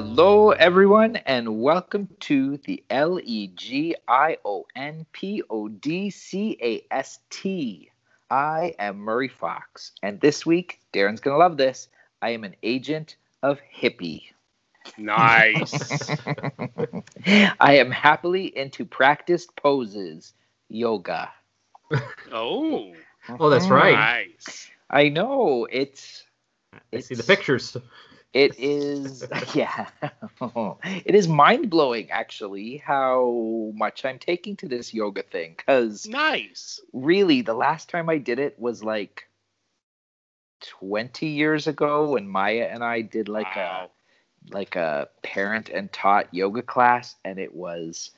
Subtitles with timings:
[0.00, 6.08] Hello, everyone, and welcome to the L E G I O N P O D
[6.10, 7.90] C A S T.
[8.30, 11.88] I am Murray Fox, and this week, Darren's going to love this.
[12.22, 14.26] I am an agent of hippie.
[14.96, 16.16] Nice.
[17.58, 20.32] I am happily into practiced poses,
[20.68, 21.28] yoga.
[22.32, 22.94] oh,
[23.40, 23.94] Oh, that's right.
[23.94, 24.70] nice.
[24.88, 26.22] I know it's
[26.92, 27.76] I see the pictures.
[28.32, 29.24] It is
[29.54, 29.88] yeah
[31.04, 36.80] it is mind-blowing actually how much i'm taking to this yoga thing because Nice.
[36.92, 39.28] really the last time i did it was like
[40.60, 43.88] 20 years ago when maya and i did like wow.
[43.90, 48.10] a like a parent and taught yoga class and it was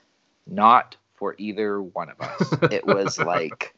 [0.47, 3.75] not for either one of us it was like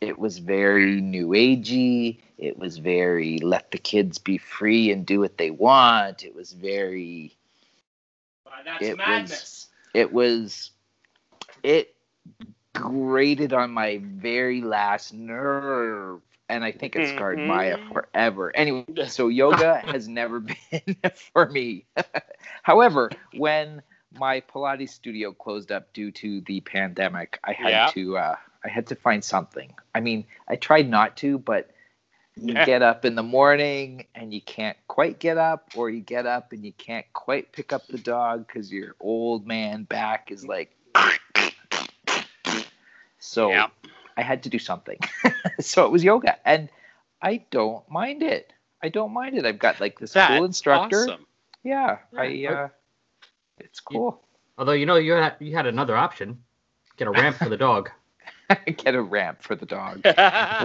[0.00, 5.20] it was very new agey it was very let the kids be free and do
[5.20, 7.36] what they want it was very
[8.46, 9.68] Wow, that's it was- madness.
[9.94, 10.70] it was
[11.62, 11.94] it
[12.74, 17.46] grated on my very last nerve and i think it scarred Mhm.
[17.46, 20.40] maya forever anyway so yoga has never
[20.70, 20.96] been
[21.34, 21.84] for me
[22.62, 23.82] however when
[24.18, 27.86] my pilates studio closed up due to the pandemic i had Yeah.
[27.92, 31.70] to uh, i had to find something i mean i tried not to but
[32.36, 32.64] you Yeah.
[32.64, 36.52] get up in the morning and you can't quite get up or you get up
[36.52, 40.74] and you can't quite pick up the dog because your old man back is like
[43.18, 43.66] so Yeah.
[44.16, 44.98] i had to do something
[45.60, 46.68] so it was yoga and
[47.22, 48.52] i don't mind it
[48.82, 51.26] i don't mind it i've got like this That's cool instructor Awesome.
[51.62, 52.68] yeah, i uh
[53.58, 54.22] it's cool
[54.56, 56.38] Although you know you had you had another option,
[56.98, 57.90] get a ramp for the dog.
[58.76, 60.00] get a ramp for the dog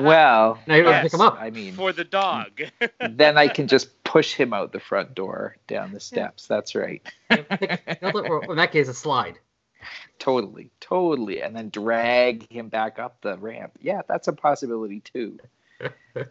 [0.03, 1.03] well Now you don't Yes.
[1.03, 1.37] pick him up.
[1.39, 2.61] i mean For the dog.
[2.99, 7.01] then i can just push him out the front door down the steps that's right
[7.29, 9.39] Or In that case, a slide.
[10.17, 13.73] Totally, totally, and then drag him back up the ramp.
[13.81, 15.37] Yeah, that's a possibility too.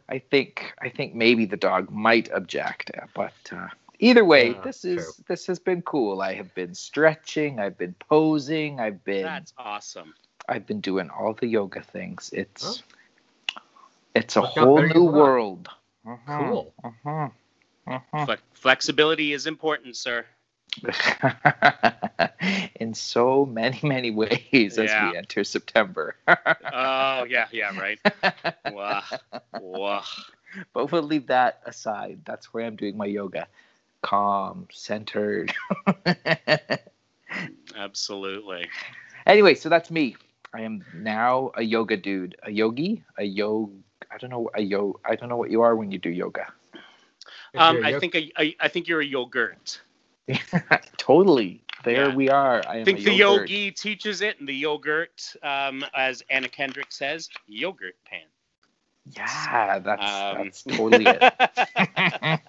[0.08, 3.68] I think I think maybe the dog might object, uh, but uh,
[4.00, 5.24] either way, Yeah, this is true.
[5.28, 6.22] this has been cool.
[6.22, 10.14] I have been stretching, I've been posing, I've been That's awesome.
[10.48, 12.30] I've been doing all the yoga things.
[12.32, 12.82] It's
[13.56, 13.60] Oh.
[14.14, 15.18] it's a Worked out whole better new than you thought.
[15.18, 15.68] world.
[16.06, 16.74] Mhm, Cool.
[16.84, 17.32] mhm,
[17.88, 18.26] mhm.
[18.26, 20.24] Fle- flexibility is important, sir.
[22.80, 25.10] In so many many ways as Yeah.
[25.10, 26.16] we enter September.
[26.72, 27.98] Oh yeah, yeah, right.
[28.66, 29.02] Wow.
[29.60, 30.02] Wow.
[30.72, 32.20] but we'll leave that aside.
[32.24, 33.46] That's where I'm doing my yoga.
[34.02, 35.52] Calm, centered.
[37.76, 38.68] Absolutely.
[39.26, 40.16] anyway, so that's me.
[40.54, 43.70] I am now a yoga dude, a yogi, a yo.
[44.10, 45.00] I don't know a yo.
[45.04, 46.46] I don't know what you are when you do yoga.
[47.56, 49.80] Um, I yo- think I, I, I think you're a yogurt.
[50.96, 51.62] totally.
[51.84, 52.10] There Yeah.
[52.10, 52.66] we are.
[52.66, 57.28] I I think the yogi teaches it, and the yogurt, um, as Anna Kendrick says,
[57.46, 58.28] yogurt pan.
[59.16, 61.26] Yeah, that's Um, that's totally it.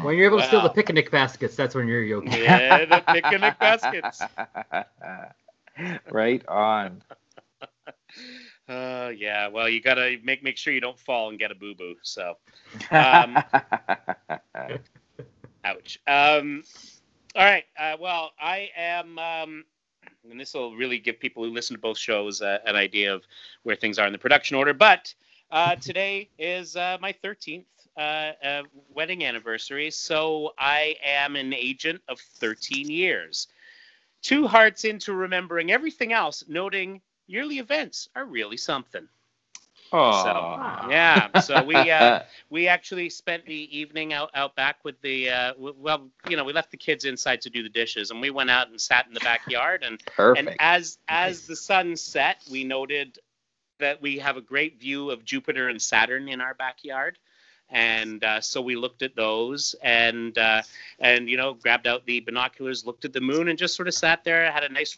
[0.00, 2.38] when you're able to steal the picnic baskets, that's when you're yogi.
[2.38, 4.28] Yeah, the picnic baskets.
[6.10, 7.02] right on.
[8.68, 9.48] Uh, yeah.
[9.48, 11.94] Well, you gotta make make sure you don't fall and get a boo boo.
[12.02, 12.34] So,
[12.94, 13.42] Um,
[15.64, 15.98] ouch.
[16.06, 16.62] Um,
[17.34, 17.64] all right.
[17.78, 19.64] Uh, well, I am, um,
[20.30, 23.24] and this will really give people who listen to both shows uh, an idea of
[23.62, 24.74] where things are in the production order.
[24.74, 25.14] But
[25.50, 27.66] uh, today is uh, my 13th
[27.96, 28.62] uh, uh,
[28.94, 33.48] wedding anniversary, so I am an agent of 13 years.
[34.28, 39.08] Two hearts into remembering everything else, noting yearly events are really something.
[39.90, 40.90] Aw.
[40.90, 45.52] Yeah, so we uh, we actually spent the evening out out back with the uh,
[45.54, 48.28] w- well, you know, we left the kids inside to do the dishes, and we
[48.28, 49.82] went out and sat in the backyard.
[49.82, 50.48] And Perfect.
[50.50, 53.18] and as as the sun set, we noted
[53.78, 57.18] that we have a great view of Jupiter and Saturn in our backyard.
[57.70, 60.62] And uh, so we looked at those, and uh,
[61.00, 63.94] and you know, grabbed out the binoculars, looked at the moon, and just sort of
[63.94, 64.96] sat there, had a nice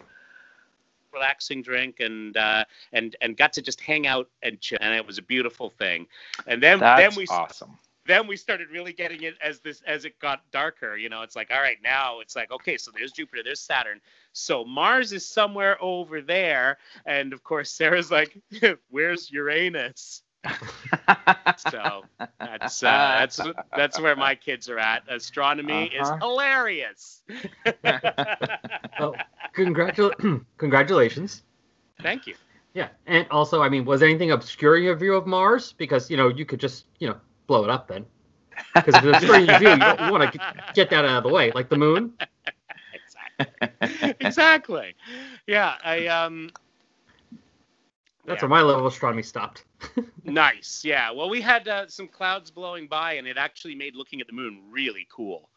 [1.13, 4.79] relaxing drink and uh, and and got to just hang out and chill.
[4.81, 6.07] And it was a beautiful thing.
[6.47, 7.79] And then That's then we awesome.
[8.07, 11.23] then we started really getting it as this as it got darker you know.
[11.23, 14.01] It's like all right now it's like okay so there's jupiter there's saturn.
[14.33, 16.79] So mars is somewhere over there.
[17.07, 18.39] And of course sarah's like
[18.91, 20.23] where's uranus
[21.57, 22.07] so
[22.43, 23.45] that's uh, that's
[23.75, 25.87] that's where my kids are at astronomy Uh-huh.
[25.87, 27.23] is hilarious
[28.99, 29.23] Well,
[29.55, 31.45] congratul- congratulations.
[32.03, 32.37] thank you
[32.75, 35.73] Yeah, and also, I mean, was anything obscuring your view of Mars?
[35.73, 37.17] Because you know you could just you know
[37.47, 38.07] blow it up then.
[38.81, 40.41] Because if it's starting to do, you, you want to
[40.75, 42.13] get that out of the way, like the moon.
[42.93, 44.15] exactly.
[44.21, 44.95] exactly.
[45.47, 46.53] Yeah, I um.
[48.31, 48.49] That's yeah.
[48.49, 49.65] where my level of astronomy stopped.
[50.23, 50.85] Nice.
[50.85, 51.11] Yeah.
[51.11, 54.32] Well, we had uh, some clouds blowing by, and it actually made looking at the
[54.32, 55.49] moon really cool.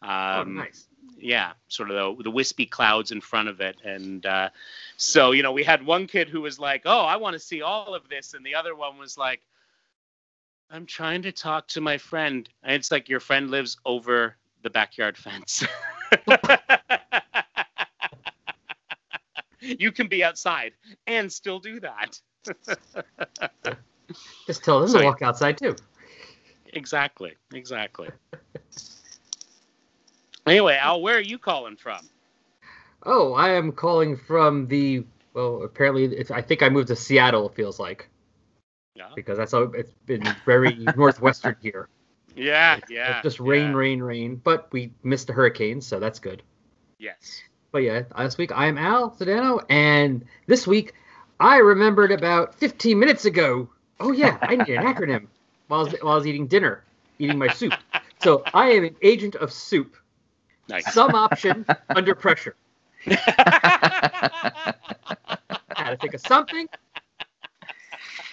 [0.00, 0.86] Um, oh, nice.
[1.18, 3.76] yeah, sort of the, the wispy clouds in front of it.
[3.84, 4.48] And uh,
[4.96, 7.60] so, you know, we had one kid who was like, oh, I want to see
[7.60, 8.32] all of this.
[8.32, 9.42] And the other one was like,
[10.70, 12.48] I'm trying to talk to my friend.
[12.62, 15.64] And it's like, your friend lives over the backyard fence.
[19.80, 20.72] you can be outside
[21.06, 22.20] and still do that.
[24.46, 25.74] Just tell them So- to walk outside too.
[26.72, 27.34] exactly.
[27.52, 28.08] Exactly.
[30.46, 32.08] anyway, Al, where are you calling from?
[33.04, 35.04] Oh, I am calling from the.
[35.34, 37.48] Well, apparently, it's, I think I moved to Seattle.
[37.48, 38.08] It feels like
[38.94, 39.08] Yeah.
[39.16, 41.88] because that's how it's been very northwestern here.
[42.36, 42.76] Yeah.
[42.76, 43.22] It's Yeah.
[43.22, 43.76] just rain, yeah.
[43.76, 44.36] rain, rain.
[44.44, 46.42] But we missed the hurricane, so that's good.
[46.98, 47.42] Yes.
[47.72, 50.92] But yeah, last week I am Al Sedano, and this week
[51.40, 53.68] I remembered about 15 minutes ago.
[53.98, 55.26] Oh yeah, I need an acronym
[55.68, 56.84] while I was, while I was eating dinner,
[57.18, 57.72] eating my soup.
[58.20, 59.96] So I am an agent of soup.
[60.68, 60.92] Nice.
[60.92, 61.64] Some option
[61.94, 62.54] under pressure.
[63.06, 64.74] I
[65.76, 66.68] had to think of something,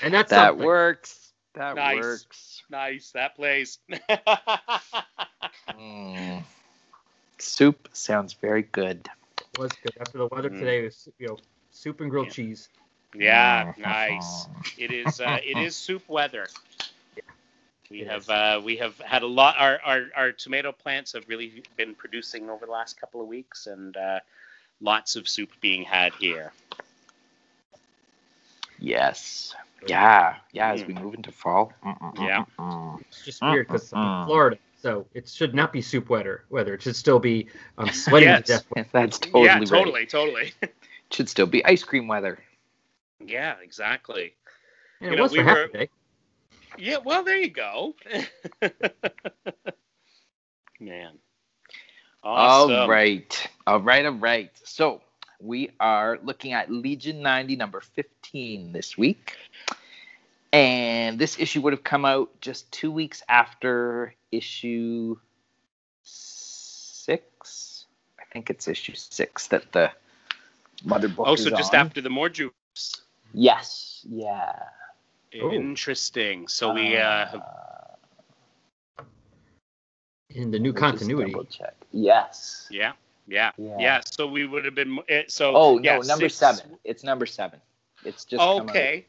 [0.04, 0.66] and that's that something.
[0.66, 1.32] works.
[1.56, 2.02] That Nice.
[2.02, 2.64] works.
[2.70, 3.12] nice.
[3.12, 3.80] That plays.
[5.80, 6.44] Mm.
[7.38, 9.08] Soup sounds very good.
[9.60, 10.76] Was good after the weather Mm.
[10.76, 10.84] today.
[10.84, 11.40] Was you know
[11.72, 12.32] soup and grilled Yeah.
[12.32, 12.70] cheese.
[13.14, 13.66] yeah.
[13.66, 13.76] Mm.
[13.78, 14.48] Nice.
[14.78, 15.20] It is.
[15.20, 16.52] Uh, it is soup weather.
[17.90, 18.30] We It have is.
[18.30, 19.56] uh, we have had a lot.
[19.60, 23.68] Our, our our tomato plants have really been producing over the last couple of weeks,
[23.68, 24.20] and uh,
[24.80, 26.54] lots of soup being had here.
[28.80, 29.56] Yes.
[29.88, 30.36] Yeah.
[30.52, 30.72] Yeah.
[30.72, 30.88] As Mm.
[30.88, 31.74] we move into fall.
[31.84, 32.44] Mm-mm, Yeah.
[32.58, 33.00] mm-mm.
[33.08, 36.46] It's just weird because I'm in Florida, so it should not be soup weather.
[36.50, 36.74] Weather.
[36.76, 37.48] It should still be
[37.78, 38.48] um, sweating Yes.
[38.48, 38.88] to death.
[38.94, 39.68] That's totally yeah, right.
[39.68, 40.54] totally, totally.
[41.12, 42.38] Should still be ice cream weather.
[43.26, 44.36] yeah, exactly.
[45.02, 45.90] And You it know, was we for half were- day.
[46.78, 47.96] Yeah, well, there you go.
[50.80, 51.18] Man.
[52.24, 52.76] Awesome.
[52.76, 53.50] All right.
[53.68, 54.06] All right.
[54.06, 54.52] All right.
[54.64, 55.02] So
[55.42, 59.36] we are looking at Legion 90, number 15 this week.
[60.52, 65.16] And this issue would have come out just two weeks after issue
[66.04, 67.86] six.
[68.20, 69.92] I think it's issue six that the
[70.84, 71.82] mother book Oh, is so just on.
[71.88, 72.52] after the more juice.
[73.34, 74.06] Yes.
[74.10, 74.54] Yeah.
[75.32, 76.48] Interesting.
[76.48, 77.44] So we uh, have
[80.30, 81.32] In the new let me just continuity.
[81.32, 81.76] double check.
[81.92, 82.68] Yes.
[82.72, 82.94] yeah,
[83.28, 83.76] yeah, Yeah.
[83.80, 85.54] yeah, So we would have been eh, so.
[85.56, 86.78] Oh yeah, no, number six- seven.
[86.84, 87.60] It's number seven.
[88.04, 88.70] It's just come out.
[88.70, 89.06] Okay.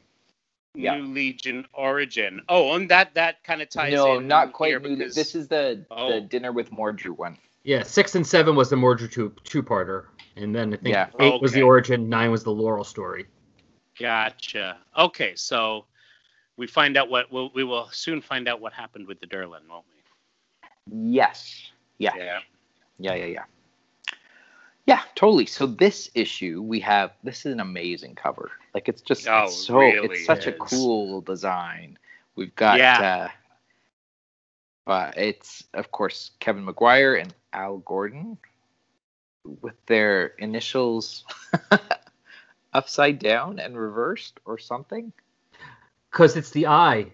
[0.73, 0.95] Yeah.
[0.95, 2.41] New Legion Origin.
[2.47, 3.97] Oh, and that that kind of ties in.
[3.99, 4.95] No, not quite new.
[4.95, 6.11] because- This is the Oh.
[6.13, 7.37] the dinner with Mordru one.
[7.63, 11.09] Yeah, six and seven was the Mordru two two parter, and then I think Yeah.
[11.19, 13.27] eight was the origin, nine was the Laurel story.
[13.99, 14.79] Gotcha.
[14.97, 15.85] Okay, so
[16.57, 19.67] we find out what we'll, we will soon find out what happened with the Durlan,
[19.69, 20.01] won't we?
[21.11, 21.71] Yes.
[21.97, 22.11] Yeah.
[22.15, 22.39] Yeah.
[22.97, 23.13] Yeah.
[23.15, 23.25] Yeah.
[23.25, 23.43] Yeah.
[24.85, 25.01] Yeah.
[25.15, 25.45] Totally.
[25.45, 27.11] So this issue we have.
[27.23, 28.51] This is an amazing cover.
[28.73, 31.97] Like it's just Oh, it's so really it's such a cool design.
[32.35, 32.77] We've got.
[32.79, 33.29] Yeah.
[34.87, 38.37] Uh, uh, it's of course Kevin Maguire and Al Gordon
[39.61, 41.23] with their initials
[42.73, 45.11] upside down and reversed or something.
[46.11, 47.11] Because it's the eye.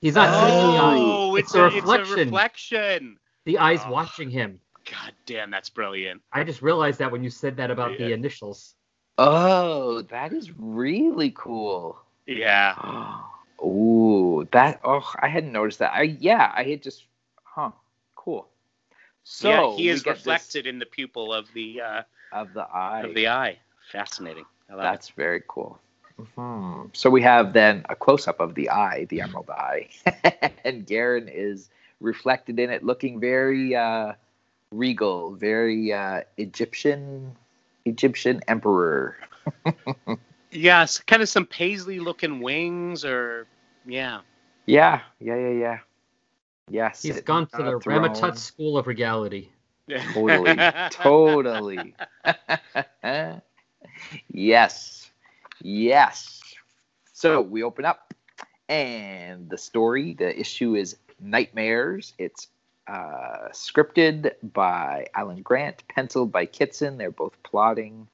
[0.00, 0.96] He's not seeing the eye.
[0.98, 2.16] Oh, It's it's, a a, it's a reflection.
[2.18, 3.18] reflection.
[3.44, 3.90] The eye's Oh.
[3.92, 4.60] watching him.
[4.90, 6.22] God damn, that's brilliant.
[6.32, 8.74] I just realized that when you said that about the initials.
[9.18, 11.98] Oh, that is really cool.
[12.26, 12.74] Yeah.
[13.62, 15.92] Ooh, that oh, I hadn't noticed that.
[15.92, 17.04] I yeah, I had just
[17.44, 17.72] huh,
[18.16, 18.48] cool.
[19.24, 22.62] So yeah, he is get this reflected in the pupil of the uh, of the
[22.62, 23.02] eye.
[23.02, 23.58] of the eye.
[23.92, 24.46] Fascinating.
[24.70, 25.78] I love That's very cool.
[26.18, 26.96] Mhm.
[26.96, 29.88] So we have then a close up of the eye, the emerald eye,
[30.64, 31.68] and Garryn is
[32.00, 34.14] reflected in it, looking very uh,
[34.72, 37.36] regal, very uh, Egyptian,
[37.84, 39.16] Egyptian emperor.
[40.50, 43.46] yes, kind of some paisley looking wings, or
[43.86, 44.20] yeah.
[44.66, 45.78] Yeah, yeah, yeah, yeah.
[46.70, 48.02] Yes, He's sitting gone to the throne.
[48.02, 49.50] Rama-Tut School of Regality.
[50.12, 50.56] Totally,
[50.90, 51.94] totally.
[54.32, 55.10] yes,
[55.60, 56.40] yes.
[57.12, 58.14] So we open up,
[58.68, 62.14] and the story, the issue is Nightmares.
[62.18, 62.46] It's
[62.86, 66.98] uh, scripted by Alan Grant, penciled by Kitson.
[66.98, 68.08] They're both plotting.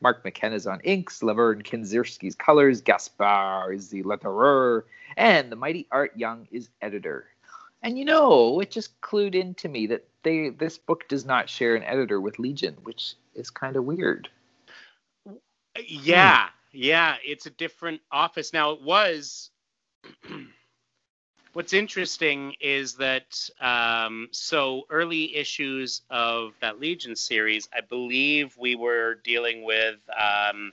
[0.00, 4.82] Mark McKenna's on inks, Lovern Kindzierski's colors, Gaspar is the letterer,
[5.16, 7.28] and the mighty Art Young is editor.
[7.82, 11.76] And you know, it just clued into me that they this book does not share
[11.76, 14.28] an editor with Legion, which is kind of weird.
[15.86, 18.72] Yeah, yeah, it's a different office now.
[18.72, 19.50] It was.
[21.56, 28.74] What's interesting is that um, so early issues of that Legion series, I believe we
[28.76, 30.70] were dealing with um,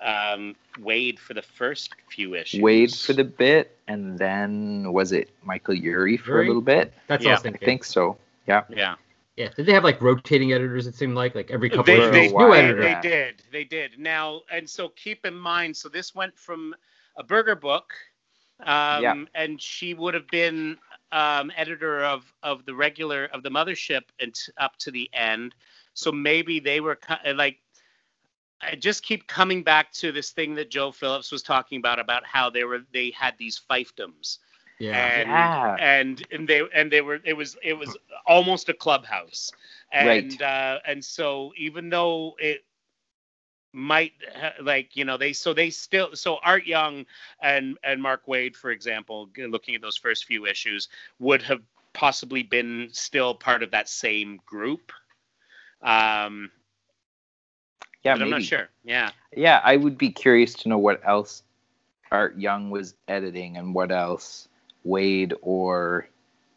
[0.00, 2.60] um, Waid for the first few issues.
[2.60, 6.44] Waid for the bit, and then was it Michael Eury for Eury?
[6.44, 6.94] a little bit?
[7.08, 8.16] That's Yeah, what I I think so.
[8.46, 8.62] Yeah.
[8.68, 8.94] yeah.
[9.36, 9.48] Yeah.
[9.56, 10.86] Did they have like rotating editors?
[10.86, 12.80] It seemed like like every couple They, of years, they, new while, editor.
[12.80, 13.42] they did.
[13.50, 13.98] They did.
[13.98, 16.76] Now, and so keep in mind, so this went from
[17.16, 17.92] a Berger book,
[18.64, 19.14] um, Yeah.
[19.34, 20.78] and she would have been
[21.12, 25.54] um, editor of of the regular of the mothership and t- up to the end.
[25.94, 27.58] So maybe they were ki- like.
[28.62, 32.26] I just keep coming back to this thing that Joe Phillips was talking about about
[32.26, 34.38] how they were they had these fiefdoms
[34.78, 35.12] Yeah.
[35.18, 35.78] and Yeah.
[35.78, 37.96] and and they and they were it was it was
[38.26, 39.52] almost a clubhouse
[39.92, 40.42] and Right.
[40.42, 42.65] uh and so even though it
[43.76, 44.12] might
[44.62, 47.04] like you know they so they still so art young
[47.42, 51.60] and and mark waid for example looking at those first few issues would have
[51.92, 54.92] possibly been still part of that same group
[55.82, 56.50] um
[58.04, 61.42] Yeah, but i'm not sure yeah Yeah, I would be curious to know what else
[62.10, 64.48] Art Young was editing and what else
[64.86, 66.08] Waid or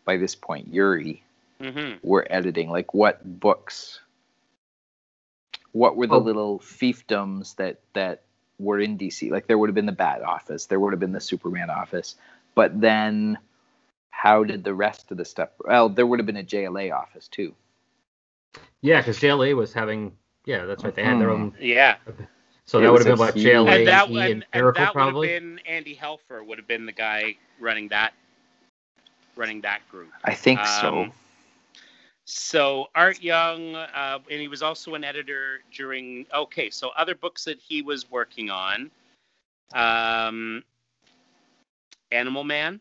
[0.05, 1.21] by this point Eury
[1.61, 2.69] hmm were editing.
[2.71, 4.01] Like what books?
[5.71, 6.19] What were the Oh.
[6.19, 8.21] little fiefdoms that that
[8.57, 9.29] were in DC?
[9.31, 12.15] Like there would have been the Bat office, there would have been the Superman office,
[12.55, 13.37] but then
[14.09, 15.49] how did the rest of the stuff?
[15.63, 17.53] Well, there would have been a JLA office too.
[18.81, 20.11] Yeah, because JLA was having.
[20.45, 20.93] Yeah, that's right.
[20.95, 21.53] They had their own.
[21.59, 21.97] yeah
[22.65, 24.45] So It that would have been a what huge- JLA and that, and, and, and
[24.53, 25.27] Miracle that would have probably.
[25.27, 28.13] been Andy Helfer would have been the guy running that
[29.35, 30.09] running that group.
[30.23, 30.59] I think.
[30.59, 31.07] Um, So
[32.35, 36.25] Art Young, uh, and he was also an editor during.
[36.33, 38.89] Okay, so other books that he was working on,
[39.73, 40.63] um,
[42.11, 42.79] Animal Man,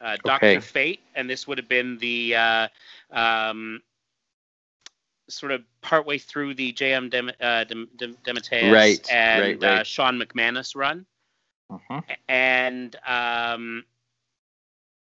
[0.00, 0.60] uh, Doctor Okay.
[0.60, 2.68] Fate, and this would have been the uh,
[3.10, 3.82] um,
[5.28, 7.08] sort of partway through the J.M.
[7.10, 9.86] Dem- uh, Dem- Dem- DeMatteis Right, and right, Uh, right.
[9.86, 11.06] Shawn McManus run
[11.70, 12.04] Mhm.
[12.28, 13.84] and um,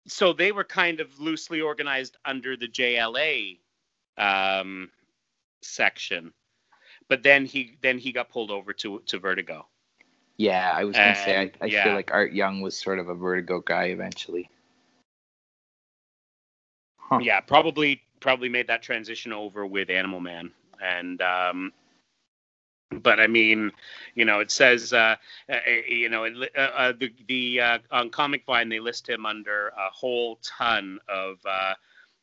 [0.08, 3.60] so they were kind of loosely organized under the JLA
[4.18, 4.90] um,
[5.62, 6.34] section,
[7.10, 9.68] but then he then he got pulled over to to Vertigo.
[10.38, 11.84] Yeah, I was gonna say I, I yeah.
[11.84, 14.50] feel like Art Young was sort of a Vertigo guy eventually.
[16.98, 17.20] Huh.
[17.22, 21.72] Yeah, probably probably made that transition over with Animal Man, and um,
[22.92, 23.72] but I mean,
[24.14, 25.16] you know, it says uh,
[25.50, 25.56] uh,
[25.88, 29.90] you know uh, uh, the the uh, on Comic Vine they list him under a
[29.92, 31.38] whole ton of.
[31.46, 31.74] Uh,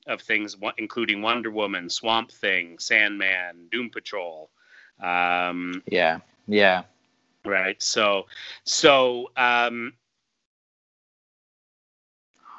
[0.09, 4.51] of things, including Wonder Woman, Swamp Thing, Sandman, Doom Patrol.
[5.01, 6.83] Um, Yeah, yeah.
[7.45, 7.81] right.
[7.81, 8.27] So,
[8.65, 9.93] so um,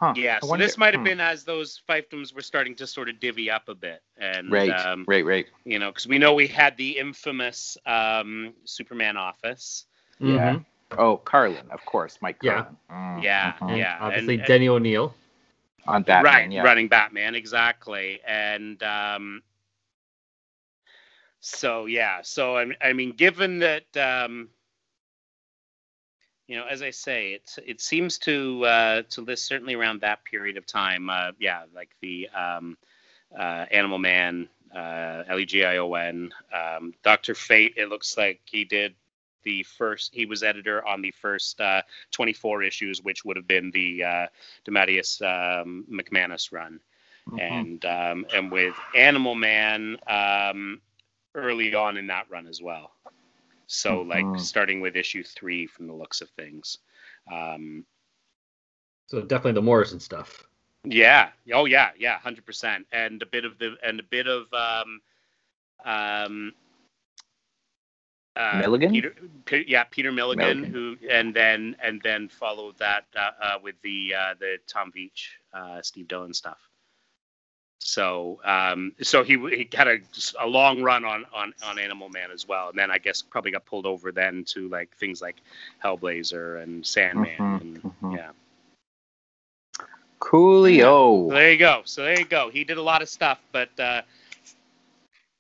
[0.04, 0.14] Huh.
[0.18, 0.40] yeah.
[0.42, 1.06] So wonder- this might have hmm.
[1.06, 4.70] been as those fiefdoms were starting to sort of divvy up a bit, and right,
[4.70, 5.46] um, right, right.
[5.64, 9.86] you know, because we know we had the infamous um, Superman office.
[10.20, 10.56] Yeah.
[10.56, 10.66] Mhm.
[10.98, 12.64] Oh, Carlin, of course, Mike Yeah.
[12.64, 12.78] Carlin.
[12.92, 13.70] Mm, Yeah, mhm.
[13.70, 13.98] And yeah.
[14.02, 15.16] Obviously, and- Denny O'Neil.
[15.86, 16.62] On Batman, right, yeah.
[16.62, 18.22] running Batman, exactly.
[18.26, 19.44] And um,
[21.42, 24.48] so yeah, so I, I mean, given that um,
[26.48, 30.24] you know, as I say, it it seems to uh, to list certainly around that
[30.26, 31.10] period of time.
[31.10, 32.78] Uh, yeah, like the um,
[33.38, 37.74] uh, Animal Man, uh, L E G I O N, um, Doctor Fate.
[37.78, 38.94] It looks like he did
[39.44, 40.14] the first.
[40.14, 41.82] He was editor on the first uh,
[42.12, 44.28] 24 issues, which would have been the uh,
[44.68, 45.22] DeMatteis
[45.62, 46.80] um, McManus run,
[47.30, 47.40] Mhm.
[47.40, 50.82] and um, and with Animal Man um,
[51.36, 52.92] early on in that run as well.
[53.68, 54.40] So like Mhm.
[54.40, 56.80] starting with issue three from the looks of things.
[57.32, 57.86] Um,
[59.08, 60.44] So definitely the Morrison stuff.
[60.86, 61.32] yeah.
[61.54, 61.92] Oh yeah.
[61.98, 62.18] Yeah.
[62.20, 62.88] Hundred percent.
[62.92, 65.02] And a bit of the and a bit of um,
[65.86, 66.54] um,
[68.36, 68.92] uh, Milligan?
[68.92, 69.16] Peter,
[69.46, 70.74] Pe- yeah, Peter Milligan, Milligan.
[70.74, 75.28] who and then and then followed that uh, uh, with the uh, the Tom Veitch,
[75.54, 76.58] uh, Steve Dillon stuff.
[77.84, 79.98] So um, so he he had a,
[80.40, 83.52] a long run on, on on Animal Man as well, and then I guess probably
[83.52, 85.36] got pulled over then to like things like
[85.84, 88.16] Hellblazer and Sandman, Mhm, and mhm.
[88.16, 88.32] yeah.
[90.20, 91.28] Coolio.
[91.28, 91.82] So there you go.
[91.86, 92.50] So there you go.
[92.50, 94.02] He did a lot of stuff, but uh,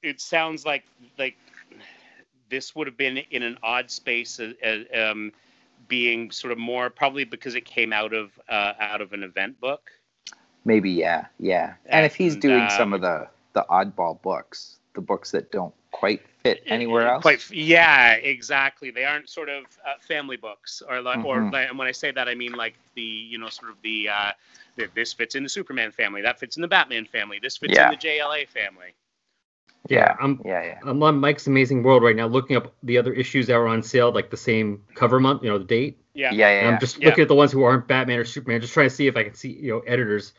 [0.01, 0.83] it sounds like
[1.17, 1.35] like
[2.50, 4.51] this would have been in an odd space, uh,
[4.95, 5.31] um,
[5.88, 9.59] being sort of more probably because it came out of uh, out of an event
[9.62, 9.89] book.
[10.65, 11.74] Maybe, yeah, yeah.
[11.86, 15.51] And if he's And, doing some um, of the the oddball books, the books that
[15.51, 17.22] don't quite fit anywhere else.
[17.22, 18.89] Quite, yeah, exactly.
[18.91, 21.51] They aren't sort of uh, family books, or like, or Mhm.
[21.51, 24.10] like, and when I say that, I mean like the, you know, sort of the,
[24.10, 24.32] uh,
[24.75, 27.77] the this fits in the Superman family, that fits in the Batman family, this fits
[27.77, 27.86] Yeah.
[27.86, 28.93] in the JLA family.
[29.89, 30.79] Yeah, I'm yeah, yeah.
[30.86, 33.84] I'm on Mike's Amazing World right now, looking up the other issues that were on
[33.84, 36.00] sale, like the same cover month, you know, the date.
[36.13, 36.32] Yeah.
[36.32, 36.74] Yeah, yeah, And yeah.
[36.74, 37.08] I'm just Yeah.
[37.08, 39.24] looking at the ones who aren't Batman or Superman, just trying to see if I
[39.24, 40.34] can see, you know, editors.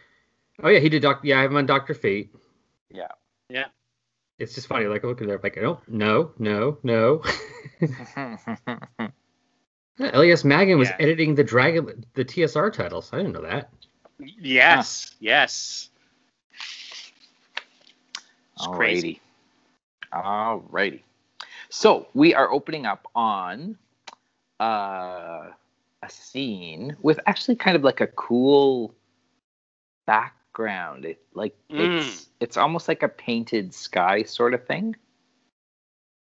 [0.63, 1.27] Oh yeah, he did Doctor.
[1.27, 2.35] Yeah, I have him on Doctor Fate.
[2.91, 3.09] Yeah.
[3.49, 3.67] Yeah.
[4.39, 5.81] It's just funny, like look at there, like I don't.
[5.89, 7.23] no, no, no.
[10.01, 10.97] Elias Maggin was Yeah.
[10.99, 13.11] editing the Dragon, the TSR titles.
[13.13, 13.71] I didn't know that.
[14.19, 15.15] Yes.
[15.21, 15.91] Yes.
[18.57, 19.21] It's crazy.
[20.13, 20.71] Alrighty.
[20.73, 21.01] Alrighty.
[21.69, 23.77] So we are opening up on
[24.61, 25.51] uh,
[26.03, 28.95] a scene with actually kind of like a cool
[30.55, 31.05] background.
[31.05, 31.99] It like Mm.
[31.99, 34.97] it's it's almost like a painted sky sort of thing.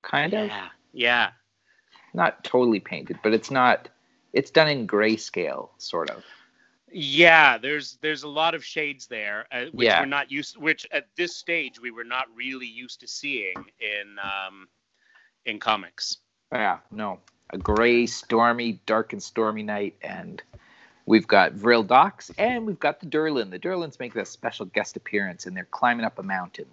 [0.02, 0.48] Kind of.
[0.48, 0.68] Yeah.
[0.92, 1.30] Yeah.
[2.14, 3.88] Not totally painted, but it's not
[4.32, 6.24] it's done in grayscale, sort of.
[6.90, 10.00] Yeah, there's there's a lot of shades there, uh, which Yeah.
[10.00, 14.18] we're not used, which at this stage we were not really used to seeing in
[14.22, 14.68] um,
[15.44, 16.18] in comics.
[16.52, 17.20] Yeah, no.
[17.50, 20.42] A gray, stormy, dark and stormy night, and
[21.06, 23.50] we've got Vril Dox and we've got the Durlan.
[23.50, 26.66] The Durlans make a special guest appearance and they're climbing up a mountain.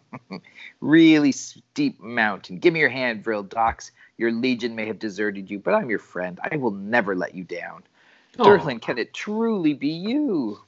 [0.80, 2.58] really steep mountain.
[2.58, 3.92] Give me your hand, Vril Dox.
[4.16, 6.40] Your legion may have deserted you, but I'm your friend.
[6.50, 7.82] I will never let you down.
[8.38, 8.44] Aw.
[8.44, 10.60] Durlan, can it truly be you?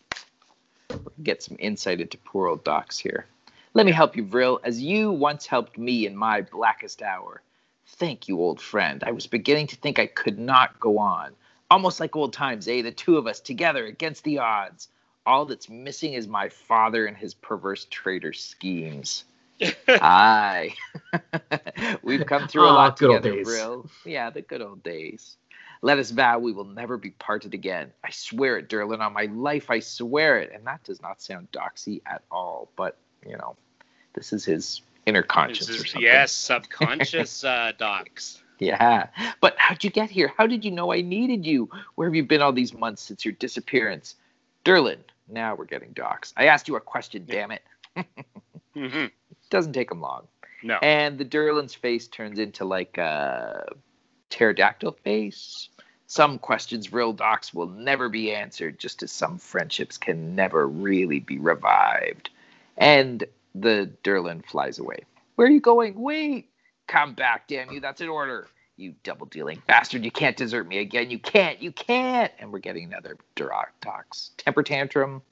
[1.23, 3.27] Get some insight into poor old Dox here.
[3.73, 7.43] Let me help you, Vril, as you once helped me in my blackest hour.
[7.87, 9.03] Thank you, old friend.
[9.05, 11.35] I was beginning to think I could not go on.
[11.75, 12.83] Almost like old times, eh?
[12.83, 14.87] The two of us together against the odds.
[15.27, 19.25] All that's missing is my father and his perverse traitor schemes.
[19.89, 20.75] Aye.
[22.05, 23.91] We've come through a Aw, lot good together, days.
[24.05, 25.37] Yeah, the good old days.
[25.83, 27.91] Let us vow we will never be parted again.
[28.05, 29.01] I swear it, Durlan.
[29.01, 30.53] On my life, I swear it.
[30.55, 32.69] And that does not sound doxy at all.
[32.77, 33.57] But, you know,
[34.15, 36.03] this is his inner conscience is- something.
[36.03, 38.41] yes, subconscious uh, Dox.
[38.59, 39.09] Yeah.
[39.41, 40.33] But how'd you get here?
[40.37, 41.69] How did you know I needed you?
[41.95, 44.15] Where have you been all these months since your disappearance?
[44.65, 46.33] Durlan, now we're getting Dox.
[46.37, 47.63] I asked you a question, damn it.
[48.75, 49.07] hmm
[49.51, 50.27] Doesn't take them long.
[50.63, 50.79] No.
[50.83, 53.67] And the Durlan's face turns into like a
[54.31, 55.69] pterodactyl face.
[56.07, 61.21] Some questions real Dox will never be answered, just as some friendships can never really
[61.21, 62.31] be revived.
[62.77, 65.01] And the Durlan flies away.
[65.37, 66.01] Where are you going?
[66.01, 66.49] Wait!
[66.87, 68.49] Come back, damn you, that's an order.
[68.77, 71.11] You double dealing bastard, you can't desert me again.
[71.11, 72.33] You can't, you can't.
[72.39, 74.33] And we're getting another Duroc docs.
[74.37, 75.23] Temper tantrum.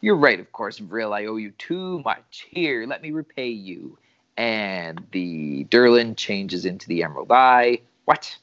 [0.00, 1.12] You're right, of course, Vril.
[1.12, 2.46] I owe you too much.
[2.48, 3.98] Here, let me repay you
[4.36, 7.80] and the Durlan changes into the Emerald Eye.
[8.04, 8.36] What?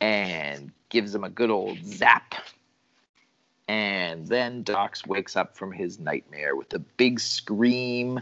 [0.00, 2.34] And gives him a good old zap.
[3.68, 8.20] And then Dox wakes up from his nightmare with a big scream,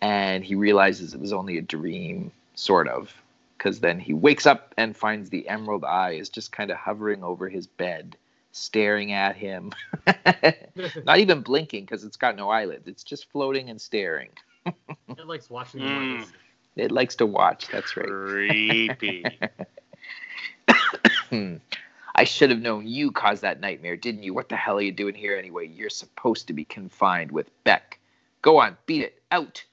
[0.00, 3.14] and he realizes it was only a dream, sort of.
[3.56, 7.24] Because then he wakes up and finds the Emerald Eye is just kind of hovering
[7.24, 8.16] over his bed,
[8.52, 9.72] staring at him.
[11.04, 12.86] Not even blinking because it's got no eyelids.
[12.86, 14.30] It's just floating and staring.
[15.16, 16.26] It likes watching Mm.
[16.76, 17.66] It likes to watch.
[17.68, 18.06] That's right.
[18.06, 19.24] Creepy.
[22.14, 24.34] I should have known you caused that nightmare, didn't you?
[24.34, 25.66] What the hell are you doing here anyway?
[25.66, 27.98] You're supposed to be confined with Bek.
[28.42, 29.22] Go on, beat it.
[29.32, 29.64] Out.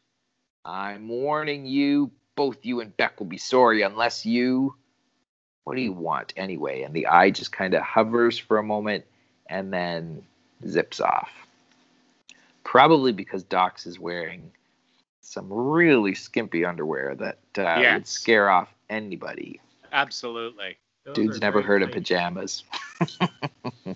[0.64, 4.76] I'm warning you, both you and Bek will be sorry unless you.
[5.64, 6.84] What do you want anyway?
[6.84, 9.06] And the eye just kind of hovers for a moment
[9.48, 10.24] and then
[10.68, 11.32] zips off.
[12.64, 14.52] Probably because Dox is wearing
[15.22, 19.60] some really skimpy underwear that uh, would scare off anybody.
[19.92, 20.78] Absolutely.
[21.14, 22.64] Dude's never heard of pajamas.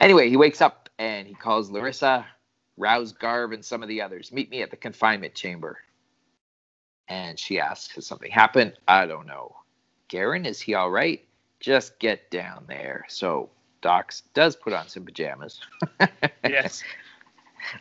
[0.00, 2.24] anyway, he wakes up and he calls Lyrissa,
[2.76, 4.30] Rouse Garv, and some of the others.
[4.32, 5.78] Meet me at the confinement chamber.
[7.08, 8.74] And she asks, Has something happened?
[8.88, 9.56] I don't know.
[10.08, 11.24] Garryn, is he all right?
[11.60, 13.04] Just get down there.
[13.08, 15.60] So Dox does put on some pajamas.
[16.46, 16.82] Yes.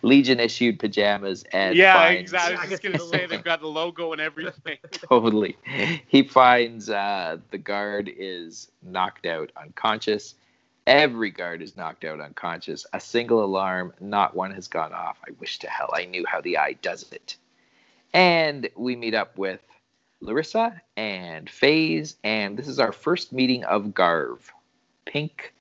[0.02, 2.56] Legion issued pajamas and yeah, finds- exactly.
[2.56, 4.78] I I was just gonna say they've got the logo and everything.
[4.92, 5.58] totally.
[6.08, 10.36] He finds uh, the guard is knocked out unconscious.
[10.88, 12.86] Every guard is knocked out unconscious.
[12.94, 15.18] A single alarm, not one has gone off.
[15.28, 17.38] I wish to hell I knew how the eye does it.
[18.14, 19.62] And we meet up with
[20.22, 24.52] Lyrissa and Phase, and this is our first meeting of Garv.
[25.06, 25.54] Pink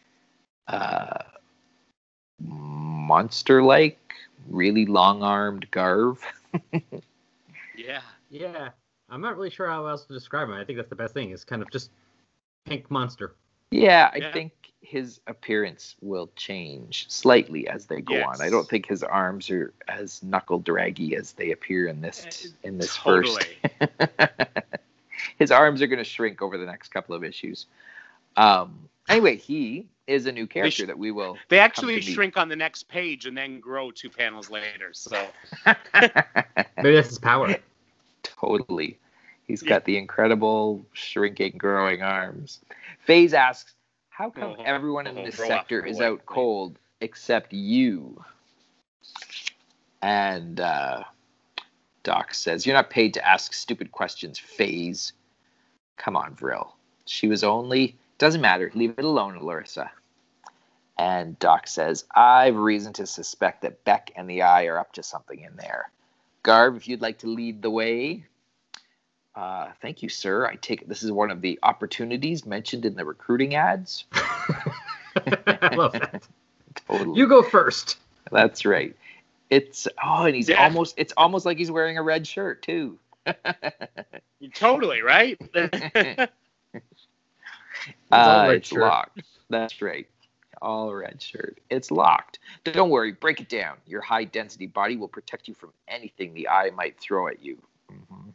[0.69, 1.23] uh,
[2.38, 3.99] monster like,
[4.49, 6.19] really long armed Garv.
[7.75, 8.03] Yeah.
[8.33, 8.71] Yeah,
[9.11, 10.55] I'm not really sure how else to describe him.
[10.55, 11.31] I think that's the best thing.
[11.31, 11.91] Is kind of just
[12.65, 13.35] pink monster.
[13.73, 14.33] Yeah, I Yeah.
[14.33, 18.41] think his appearance will change slightly as they go on.
[18.41, 22.69] I don't think his arms are as knuckle draggy as they appear in this Uh,
[22.69, 23.43] in this totally.
[23.43, 23.49] first.
[25.39, 27.67] his arms are going to shrink over the next couple of issues.
[28.37, 31.39] Um, anyway, he is a new character sh- that we will.
[31.49, 34.91] They actually shrink on the next page and then grow two panels later.
[34.93, 35.33] So
[36.83, 37.57] Maybe that's his power.
[38.23, 38.99] totally.
[39.47, 39.71] He's Yeah.
[39.71, 42.61] got the incredible shrinking, growing arms.
[43.03, 43.75] Phase asks,
[44.11, 48.25] "How come Oh, everyone in oh, this sector up, is out cold except you?"
[50.01, 51.05] And uh,
[52.05, 55.12] Doc says, "You're not paid to ask stupid questions, Phase.
[55.97, 56.75] Come on, Vril.
[57.05, 58.71] She was only doesn't matter.
[58.75, 59.91] Leave it alone, Lyrissa."
[60.97, 65.03] And Doc says, "I've reason to suspect that Bek and the Eye are up to
[65.03, 65.91] something in there."
[66.45, 68.27] Garv, if you'd like to lead the way.
[69.35, 70.47] Uh, thank you, sir.
[70.47, 74.05] I take this is one of the opportunities mentioned in the recruiting ads.
[74.14, 76.23] I love that.
[76.88, 77.18] Totally.
[77.18, 77.99] You go first.
[78.31, 78.95] That's right.
[79.51, 80.62] It's oh, and he's Yeah.
[80.64, 82.99] almost it's almost like he's wearing a red shirt too.
[84.55, 85.38] totally right.
[88.11, 88.81] all Uh, it's shirt.
[88.81, 89.23] locked.
[89.51, 90.07] That's right.
[90.61, 91.59] All red shirt.
[91.71, 92.38] It's locked.
[92.64, 93.12] Don't worry.
[93.12, 93.77] Break it down.
[93.87, 97.59] Your high density body will protect you from anything the eye might throw at you.
[97.90, 98.33] Mhm.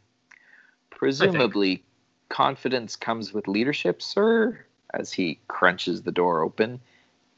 [0.98, 1.84] Presumably,
[2.28, 4.58] confidence comes with leadership, sir.
[4.92, 6.80] As he crunches the door open,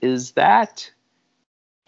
[0.00, 0.90] is that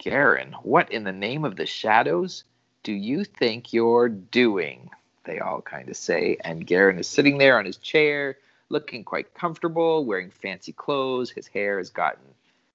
[0.02, 0.52] Garryn?
[0.64, 2.44] What in the name of the shadows
[2.82, 4.90] do you think you're doing?
[5.24, 8.36] They all kind of say, and Garryn is sitting there on his chair,
[8.68, 11.30] looking quite comfortable, wearing fancy clothes.
[11.30, 12.24] His hair has gotten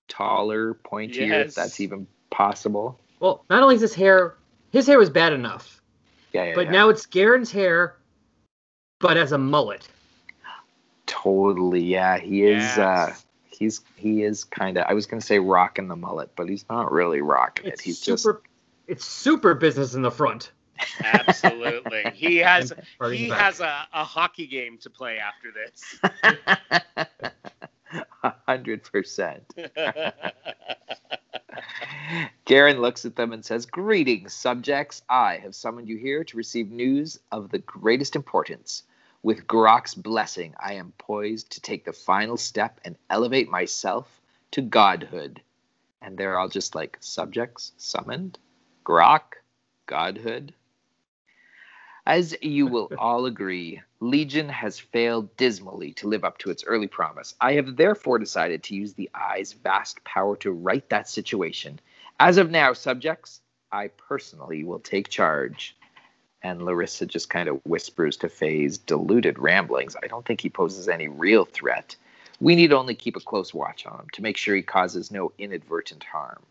[0.07, 1.49] taller, pointier, Yes.
[1.49, 2.97] if that's even possible.
[3.19, 4.35] Well, not only is his hair,
[4.71, 5.81] his hair was bad enough,
[6.31, 6.71] Yeah, yeah, but yeah.
[6.71, 7.95] now it's Garryn's hair,
[8.99, 9.87] but as a mullet.
[11.05, 11.83] totally.
[11.83, 12.63] Yeah, he is.
[12.77, 13.13] Uh,
[13.45, 14.85] he's he is kind of.
[14.87, 17.73] I was gonna say rocking the mullet, but he's not really rocking it.
[17.73, 18.41] It's He's super.
[18.87, 20.51] It's super business in the front.
[21.03, 22.03] Absolutely.
[22.13, 22.73] He has
[23.09, 23.39] he back.
[23.39, 25.99] has a, a hockey game to play after this.
[28.23, 29.43] a hundred percent.
[32.45, 35.01] Garryn looks at them and says, Greetings, subjects.
[35.09, 38.83] I have summoned you here to receive news of the greatest importance.
[39.23, 44.61] With Grok's blessing, I am poised to take the final step and elevate myself to
[44.61, 45.41] godhood.
[46.01, 48.39] And they're all just like subjects, summoned,
[48.85, 49.41] Grok,
[49.85, 50.53] godhood.
[52.05, 56.87] As you will all agree, Legion has failed dismally to live up to its early
[56.87, 57.35] promise.
[57.41, 61.81] I have therefore decided to use the Eye's vast power to right that situation.
[62.19, 65.75] As of now, subjects, I personally will take charge.
[66.41, 69.95] And Lyrissa just kind of whispers to Faye's deluded ramblings.
[70.01, 71.95] I don't think he poses any real threat.
[72.39, 75.31] We need only keep a close watch on him to make sure he causes no
[75.37, 76.43] inadvertent harm.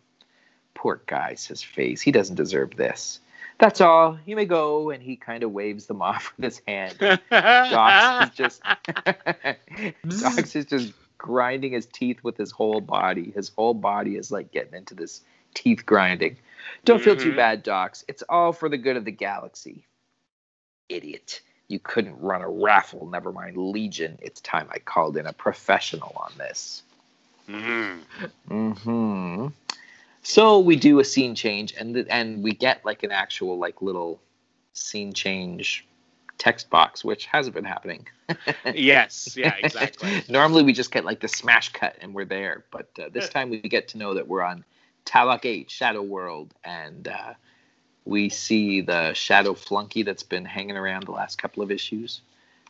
[0.75, 2.03] Poor guy, says Phase.
[2.03, 3.21] He doesn't deserve this.
[3.59, 4.19] That's all.
[4.27, 4.91] You may go.
[4.91, 6.99] And he kind of waves them off with his hand.
[7.31, 8.63] Dox is just
[10.21, 13.33] Dox is just grinding his teeth with his whole body.
[13.35, 15.23] His whole body is like getting into this
[15.57, 16.37] teeth grinding.
[16.85, 17.37] Don't feel too Mhm.
[17.37, 18.05] bad, Dox.
[18.09, 19.87] It's all for the good of the galaxy.
[20.89, 21.41] Idiot.
[21.69, 24.19] You couldn't run a raffle, never mind Legion.
[24.23, 26.83] It's time I called in a professional on this.
[27.49, 28.01] Mhm.
[28.49, 29.47] hmm
[30.23, 33.83] So we do a scene change, and th- and we get like an actual like
[33.83, 34.21] little
[34.75, 35.87] scene change
[36.39, 38.07] text box, which hasn't been happening.
[38.75, 40.23] Yes, yeah, exactly.
[40.29, 43.51] Normally we just get like the smash cut and we're there, but uh, this time
[43.51, 44.65] we get to know that we're on
[45.07, 47.35] Talok 8, Shadow World, and uh,
[48.05, 52.21] we see the Shadow Flunky that's been hanging around the last couple of issues.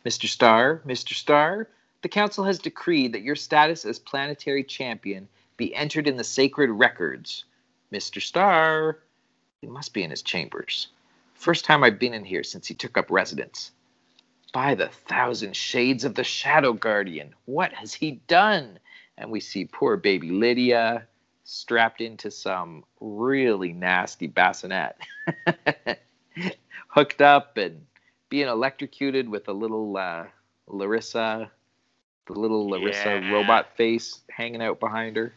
[0.05, 0.27] Mr.
[0.27, 1.13] Star, Mr.
[1.13, 1.67] Star,
[2.03, 6.69] the Council has decreed that your status as planetary champion be entered in the sacred
[6.69, 7.43] records.
[7.91, 8.21] Mr.
[8.21, 8.99] Star,
[9.61, 10.87] he must be in his chambers.
[11.33, 13.71] First time I've been in here since he took up residence.
[14.53, 18.79] By the thousand shades of the Shadow Guardian, what has he done?
[19.17, 21.07] And we see poor baby Lydia
[21.47, 24.97] strapped into some really nasty bassinet,
[26.89, 27.85] hooked up and
[28.29, 30.25] being electrocuted with a little uh,
[30.67, 31.49] Lyrissa,
[32.27, 33.33] the little Lyrissa Yeah.
[33.33, 35.33] robot face hanging out behind her.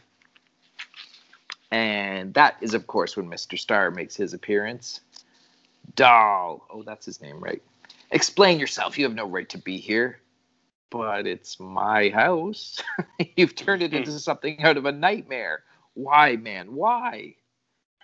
[1.71, 3.57] And that is, of course, when Mr.
[3.57, 4.99] Star makes his appearance.
[5.95, 6.67] Doll.
[6.69, 7.61] Oh, that's his name, right?
[8.11, 8.97] Explain yourself.
[8.97, 10.19] You have no right to be here.
[10.89, 12.81] But it's my house.
[13.37, 15.63] You've turned it into something out of a nightmare.
[15.93, 16.75] Why, man?
[16.75, 17.35] Why?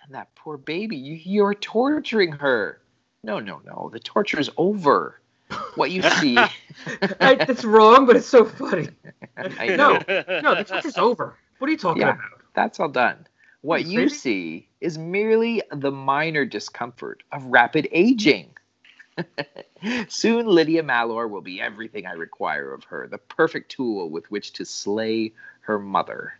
[0.04, 2.80] And that poor baby, you, you're torturing her.
[3.22, 3.90] No, no, no.
[3.92, 5.20] The torture is over.
[5.74, 6.36] What you see.
[7.20, 8.88] I, that's wrong, but it's so funny.
[9.76, 10.02] No,
[10.40, 11.36] no, the torture's over.
[11.58, 12.12] What are you talking Yeah.
[12.12, 12.18] about?
[12.54, 13.26] That's all done.
[13.62, 18.50] What you you see is merely the minor discomfort of rapid aging.
[20.08, 24.52] Soon Lydia Mallor will be everything I require of her, the perfect tool with which
[24.54, 26.34] to slay her mother.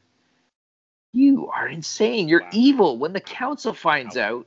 [1.12, 2.28] You are insane.
[2.28, 2.48] You're Wow.
[2.52, 2.98] evil.
[2.98, 4.46] When the council finds out,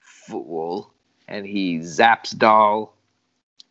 [0.00, 0.92] fool,
[1.28, 2.94] and he zaps Doll,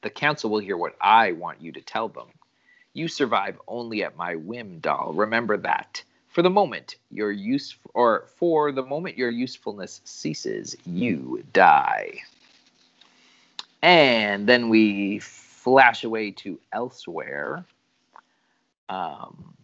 [0.01, 2.27] the council will hear what I want you to tell them.
[2.93, 5.13] You survive only at my whim, Doll.
[5.13, 6.03] Remember that.
[6.29, 12.19] For the moment your use or for the moment your usefulness ceases, you die.
[13.81, 17.65] And then we flash away to elsewhere.
[18.89, 19.55] Um,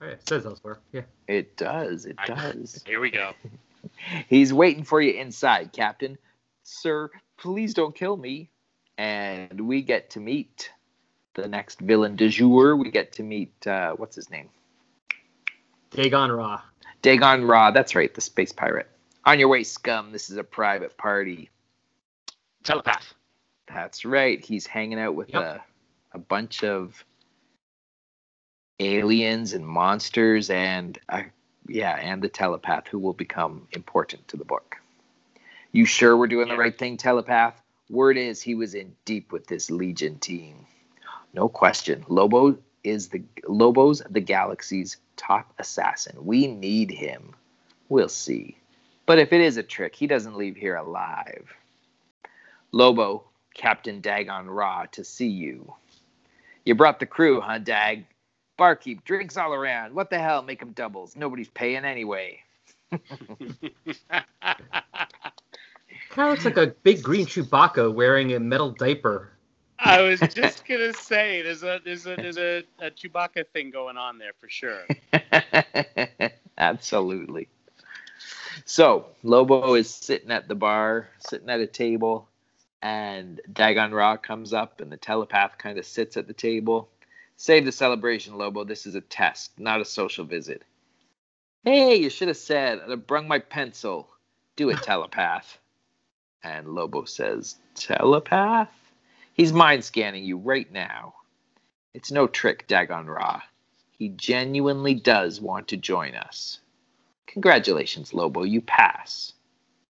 [0.00, 0.78] It says elsewhere.
[0.92, 1.02] Yeah.
[1.26, 2.06] it does.
[2.06, 2.82] It I- does.
[2.86, 3.32] Here we go.
[4.28, 6.18] He's waiting for you inside, Captain.
[6.64, 8.50] Sir, please don't kill me.
[8.98, 10.70] And we get to meet
[11.34, 12.76] the next villain du jour.
[12.76, 14.48] We get to meet uh, what's his name?
[15.90, 16.62] Dagon Ra.
[17.02, 17.70] Dagon Ra.
[17.70, 18.88] That's right, the space pirate.
[19.24, 20.12] On your way, scum.
[20.12, 21.50] This is a private party.
[22.64, 23.14] Telepath.
[23.68, 24.42] That's right.
[24.44, 25.42] He's hanging out with Yep.
[25.42, 25.64] a,
[26.12, 27.04] a bunch of
[28.80, 31.22] aliens and monsters and uh,
[31.68, 34.76] yeah, and the telepath who will become important to the book.
[35.72, 37.60] You sure we're doing the right thing, telepath?
[37.90, 40.66] Word is he was in deep with this Legion team.
[41.34, 42.04] No question.
[42.08, 46.24] Lobo is the Lobo's the galaxy's top assassin.
[46.24, 47.34] We need him.
[47.88, 48.56] We'll see.
[49.06, 51.54] But if it is a trick, he doesn't leave here alive.
[52.72, 55.72] Lobo, Captain Dagon Ra, to see you.
[56.64, 58.04] You brought the crew, huh, Dag?
[58.56, 59.94] Barkeep, drinks all around.
[59.94, 60.42] What the hell?
[60.42, 61.16] Make them doubles.
[61.16, 62.40] Nobody's paying anyway.
[62.90, 63.02] Kind
[66.16, 69.32] of looks like a big green Chewbacca wearing a metal diaper.
[69.78, 73.98] I was just gonna say there's a there's a there's a, a Chewbacca thing going
[73.98, 74.86] on there for sure.
[76.58, 77.48] Absolutely.
[78.64, 82.26] So Lobo is sitting at the bar, sitting at a table,
[82.80, 86.88] and Dagon Ra comes up, and the telepath kind of sits at the table.
[87.36, 88.64] Save the celebration, Lobo.
[88.64, 90.62] This is a test, not a social visit.
[91.64, 94.08] Hey, you should have said I'd have brung my pencil.
[94.56, 95.58] Do it, telepath.
[96.42, 98.72] And Lobo says, Telepath?
[99.34, 101.14] He's mind scanning you right now.
[101.92, 103.42] It's no trick, Dagon Ra.
[103.90, 106.60] He genuinely does want to join us.
[107.26, 109.32] Congratulations, Lobo, you pass.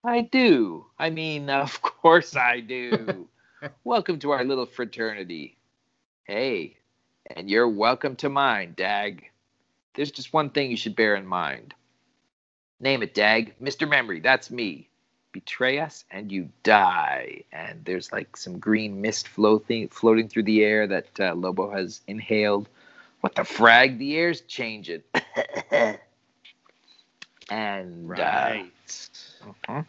[0.02, 0.86] I do.
[0.98, 3.28] I mean, of course I do.
[3.84, 5.58] welcome to our little fraternity.
[6.24, 6.76] Hey,
[7.34, 9.30] and you're welcome to mine, Dag.
[9.94, 11.74] There's just one thing you should bear in mind.
[12.80, 13.54] Name it, Dag.
[13.60, 13.88] Mr.
[13.88, 14.88] Memory, that's me.
[15.32, 17.42] Betray us and you die.
[17.52, 22.00] And there's like some green mist floating floating through the air that uh, Lobo has
[22.06, 22.68] inhaled.
[23.20, 23.98] What the frag?
[23.98, 25.02] The air's changing.
[27.50, 28.70] and Right.
[29.42, 29.86] uh, mhm.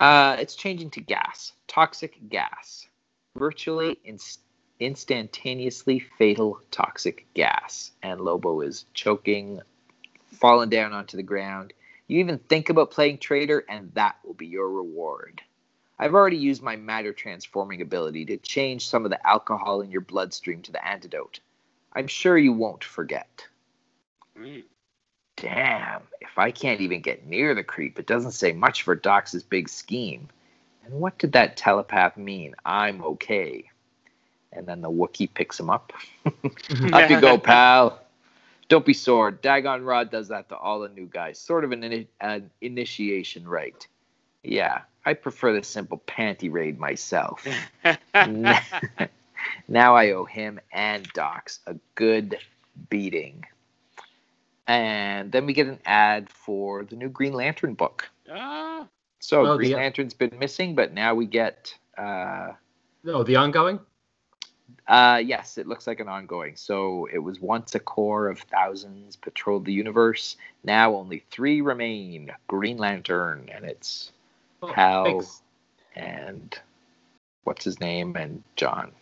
[0.00, 2.86] uh, it's changing to gas, toxic gas,
[3.36, 4.40] virtually inst-
[4.80, 7.92] instantaneously fatal toxic gas.
[8.02, 9.60] And Lobo is choking,
[10.32, 11.72] falling down onto the ground.
[12.06, 15.42] You even think about playing traitor, and that will be your reward.
[15.98, 20.00] I've already used my matter transforming ability to change some of the alcohol in your
[20.00, 21.40] bloodstream to the antidote.
[21.92, 23.46] I'm sure you won't forget.
[24.38, 24.62] Mm.
[25.36, 29.42] Damn, if I can't even get near the creep, it doesn't say much for Dox's
[29.42, 30.28] big scheme.
[30.84, 32.54] And what did that telepath mean?
[32.64, 33.70] I'm okay.
[34.52, 35.92] And then the Wookiee picks him up.
[36.26, 38.00] Up you go, pal.
[38.68, 39.30] Don't be sore.
[39.30, 41.38] Dagon Rod does that to all the new guys.
[41.38, 43.86] Sort of an, ini- an initiation rite.
[44.42, 47.46] Yeah, I prefer the simple panty raid myself.
[49.68, 52.38] now I owe him and Dox a good
[52.90, 53.44] beating.
[54.66, 58.08] And then we get an ad for the new Green Lantern book.
[58.30, 58.86] Ah,
[59.20, 62.52] So Oh, Green the- Lantern's been missing, but now we get uh
[63.02, 63.80] No, the ongoing.
[64.88, 66.56] Uh yes, it looks like an ongoing.
[66.56, 70.36] So it was once a corps of thousands patrolled the universe.
[70.64, 72.32] Now only three remain.
[72.46, 74.12] Green Lantern and it's
[74.62, 75.04] Oh, Hal.
[75.04, 75.42] thanks.
[75.94, 76.58] and
[77.44, 78.92] what's his name and John.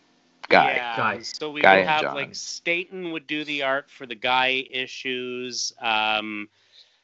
[0.49, 0.75] Guy.
[0.75, 0.97] Yeah.
[0.97, 1.19] Guy.
[1.23, 2.15] So we Guy would have John.
[2.15, 5.73] like Staton would do the art for the Guy issues.
[5.81, 6.49] Um,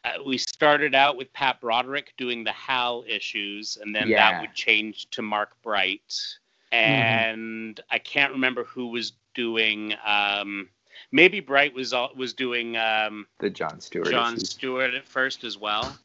[0.05, 4.33] uh, we started out with Pat Broderick doing the Hal issues, and then Yeah.
[4.33, 6.39] that would change to Mark Bright.
[6.73, 9.95] And I can't remember who was doing.
[10.05, 10.69] Um,
[11.11, 14.09] maybe Bright was all, was doing um, The John Stewart.
[14.11, 14.51] John issues.
[14.51, 15.97] Stewart at first as well.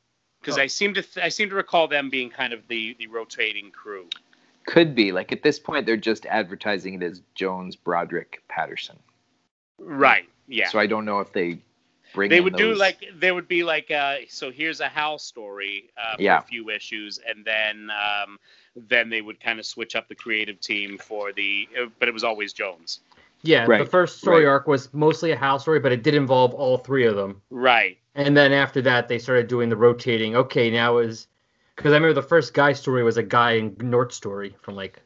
[0.42, 0.62] because Oh.
[0.62, 3.72] I seem to th- I seem to recall them being kind of the the rotating
[3.72, 4.08] crew.
[4.66, 8.98] Could be like at this point they're just advertising it as Jones, Broderick, Patterson.
[9.80, 10.28] Right.
[10.48, 10.68] Yeah.
[10.70, 11.60] So I don't know if they
[12.14, 12.30] bring.
[12.30, 15.90] they in would do like there would be like uh so here's a Hal story
[15.98, 16.40] uh, for Yeah.
[16.40, 18.38] a few issues and then um
[18.90, 22.14] then they would kind of switch up the creative team for the uh, but it
[22.14, 23.00] was always Jones.
[23.44, 24.52] Yeah, the first story right.
[24.52, 27.42] arc was mostly a Hal story, but it did involve all three of them.
[27.50, 27.98] Right.
[28.16, 30.36] And then after that, they started doing the rotating.
[30.36, 31.28] Okay, now is
[31.76, 35.02] because I remember the first guy story was a guy in Nort story from like,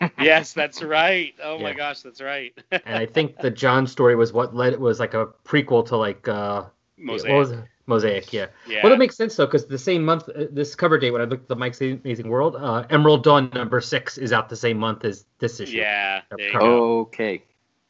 [0.20, 1.34] yes, that's right.
[1.42, 2.52] Oh my gosh, that's right.
[2.72, 5.96] and I think the John story was what led it was like a prequel to
[5.96, 6.64] like uh
[6.96, 7.64] Mosaic.
[7.88, 8.08] What was it?
[8.08, 8.46] Mosaic, yeah.
[8.66, 8.82] yeah.
[8.82, 11.24] Well, that makes sense though, because the same month, uh, this cover date when I
[11.24, 14.78] looked at the Mike's Amazing World, uh, Emerald Dawn number six is out the same
[14.78, 15.78] month as this issue.
[15.78, 16.20] yeah.
[16.30, 16.98] There you go.
[17.00, 17.42] Okay,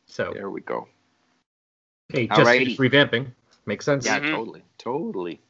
[0.07, 0.87] So there we go.
[2.11, 2.77] hey, just Alrighty.
[2.79, 3.27] revamping
[3.67, 4.07] makes sense.
[4.07, 4.31] Yeah, Mhm.
[4.31, 5.41] totally, totally.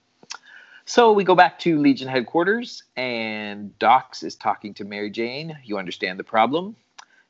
[0.86, 5.58] So we go back to Legion headquarters, and Dox is talking to Mary Jane.
[5.62, 6.74] You understand the problem.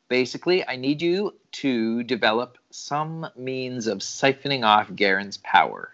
[0.08, 5.90] Basically, I need you to develop some means of siphoning off Garryn's power.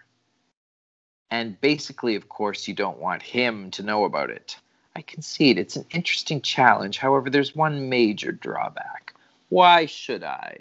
[1.35, 4.57] And basically, of course, you don't want him to know about it.
[4.95, 6.97] I concede it's an interesting challenge.
[6.97, 9.13] However, there's one major drawback.
[9.49, 10.59] Why should I?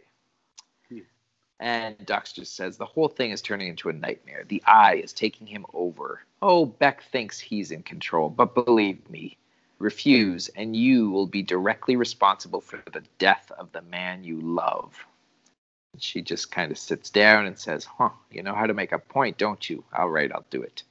[0.88, 0.98] Hmm.
[1.60, 4.46] And Dox just says the whole thing is turning into a nightmare.
[4.48, 6.24] The eye is taking him over.
[6.42, 9.38] Oh, Bek thinks he's in control, but believe me,
[9.78, 15.06] refuse, and you will be directly responsible for the death of the man you love.
[15.98, 18.98] She just kind of sits down and says, Huh, you know how to make a
[18.98, 19.84] point, don't you?
[19.96, 20.82] All right, I'll do it.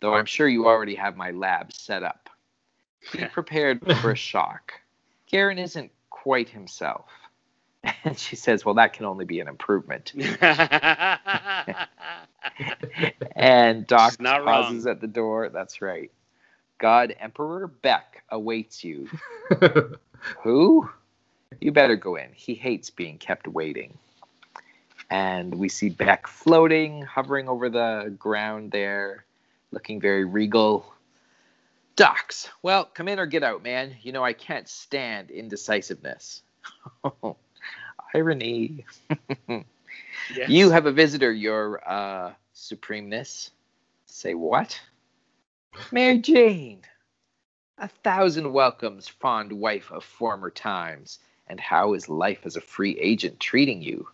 [0.00, 2.30] Though I'm sure you already have my lab set up.
[3.12, 4.72] Be prepared for a shock.
[5.30, 7.06] Garryn isn't quite himself.
[8.04, 10.12] And she says, Well, that can only be an improvement.
[13.34, 14.92] And Dox pauses wrong.
[14.92, 15.48] at the door.
[15.48, 16.10] That's right.
[16.78, 19.08] God Emperor Bek awaits you.
[20.42, 20.90] Who?
[21.60, 22.28] You better go in.
[22.34, 23.96] He hates being kept waiting.
[25.10, 29.24] And we see Bek floating, hovering over the ground there,
[29.72, 30.94] looking very regal.
[31.96, 33.96] Dox, well, come in or get out, man.
[34.02, 36.42] You know I can't stand indecisiveness.
[38.14, 38.84] Irony.
[40.34, 40.48] Yes.
[40.48, 43.50] You have a visitor, your uh, supremeness.
[44.06, 44.80] Say what?
[45.90, 46.82] Mary Jane.
[47.78, 51.18] A thousand welcomes, fond wife of former times.
[51.48, 54.08] And how is life as a free agent treating you?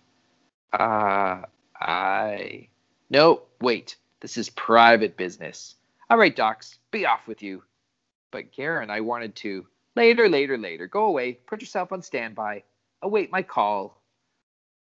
[0.78, 1.42] Uh,
[1.80, 2.68] I.
[3.10, 3.96] No, wait.
[4.20, 5.74] This is private business.
[6.10, 7.62] All right, Dox, be off with you.
[8.30, 9.66] But Garryn, I wanted to.
[9.94, 10.86] Later, later, later.
[10.86, 11.32] Go away.
[11.32, 12.64] Put yourself on standby.
[13.02, 14.00] Await my call.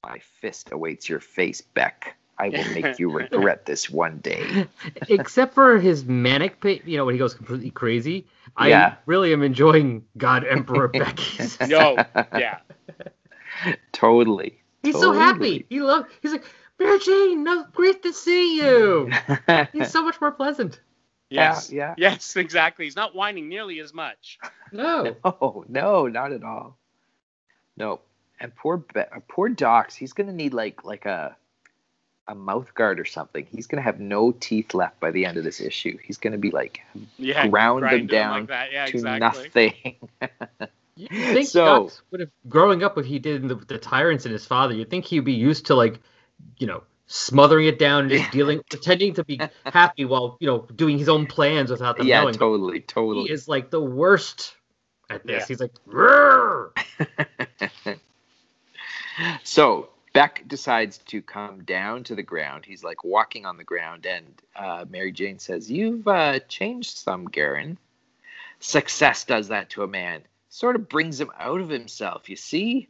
[0.04, 2.16] My fist awaits your face, Bek.
[2.38, 4.68] I will make you regret this one day.
[5.10, 8.26] Except for his manic, pa- you know, when he goes completely crazy.
[8.66, 8.88] Yeah.
[8.88, 11.20] I really am enjoying God Emperor Bek.
[11.20, 11.98] He's, No.
[12.34, 12.60] Yeah.
[13.92, 14.61] Totally.
[14.84, 15.66] He's so happy.
[15.70, 16.06] He love.
[16.22, 16.46] He's like,
[16.80, 19.12] Mary Jane, no, great to see you.
[19.74, 20.80] He's so much more pleasant.
[21.30, 21.72] Yes.
[21.72, 22.86] Yeah, Yes, exactly.
[22.86, 24.40] He's not whining nearly as much.
[24.72, 25.16] No.
[25.24, 26.78] Oh no, not at all.
[27.78, 28.02] No,
[28.40, 29.96] and poor Be- uh, poor Dox.
[29.96, 31.36] He's gonna need like like a
[32.28, 33.46] a mouth guard or something.
[33.50, 35.98] He's gonna have no teeth left by the end of this issue.
[36.04, 36.82] He's gonna be like
[37.18, 37.48] Yeah.
[37.48, 38.72] ground them down like that.
[38.72, 39.96] Yeah, to exactly.
[40.22, 40.70] nothing.
[41.10, 44.32] You think So- Dox would have growing up what he did the, the tyrants and
[44.32, 44.74] his father?
[44.74, 46.00] You'd think he'd be used to like,
[46.58, 50.68] you know, smothering it down and just dealing, pretending to be happy while you know
[50.76, 52.36] doing his own plans without them yeah, knowing.
[52.36, 53.28] totally, totally.
[53.28, 54.56] He is like the worst
[55.10, 55.42] at this.
[55.42, 55.48] Yeah.
[55.48, 55.74] He's like,
[59.44, 62.66] so Bek decides to come down to the ground.
[62.66, 67.28] He's like walking on the ground, and uh, Mary Jane says, "You've uh, changed some,
[67.28, 67.78] Garryn.
[68.60, 70.22] Success does that to a man.
[70.52, 72.30] Sort of brings him out of himself.
[72.30, 72.90] You see."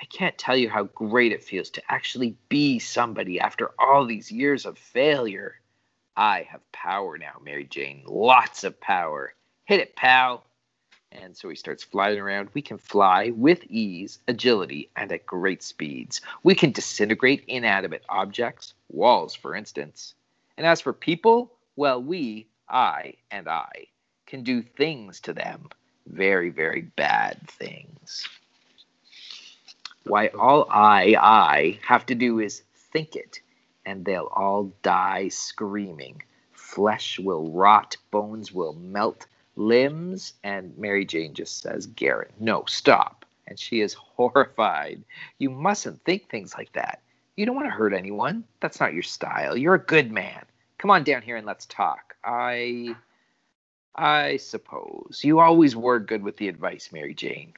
[0.00, 4.32] I can't tell you how great it feels to actually be somebody after all these
[4.32, 5.60] years of failure.
[6.16, 8.02] I have power now, Mary Jane.
[8.06, 9.32] Lots of power.
[9.64, 10.44] Hit it, pal.
[11.12, 12.48] And so he starts flying around.
[12.52, 16.20] We can fly with ease, agility, and at great speeds.
[16.42, 20.14] We can disintegrate inanimate objects, walls, for instance.
[20.56, 23.86] And as for people, well, we, I and I,
[24.26, 25.68] can do things to them.
[26.06, 28.28] Very, very bad things.
[30.04, 33.40] Why, all I, I have to do is think it,
[33.86, 36.22] and they'll all die screaming.
[36.52, 39.26] Flesh will rot, bones will melt,
[39.56, 43.24] limbs, and Mary Jane just says, Garryn, no, stop.
[43.46, 45.02] And she is horrified.
[45.38, 47.00] You mustn't think things like that.
[47.36, 48.44] You don't want to hurt anyone.
[48.60, 49.56] That's not your style.
[49.56, 50.44] You're a good man.
[50.78, 52.16] Come on down here and let's talk.
[52.24, 52.96] I.
[53.94, 55.20] I suppose.
[55.22, 57.54] You always were good with the advice, Mary Jane.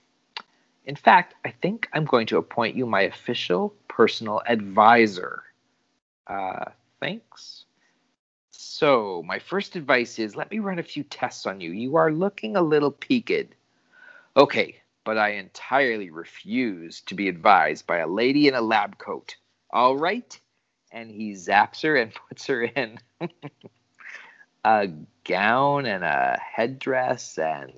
[0.84, 5.44] In fact, I think I'm going to appoint you my official personal advisor.
[6.26, 6.66] Uh,
[7.00, 7.64] thanks.
[8.50, 11.70] So, my first advice is let me run a few tests on you.
[11.70, 13.54] You are looking a little peaked.
[14.36, 19.36] Okay, but I entirely refuse to be advised by a lady in a lab coat.
[19.72, 20.38] All right?
[20.92, 22.98] And he zaps her and puts her in
[24.64, 24.88] a
[25.24, 27.72] gown and a headdress and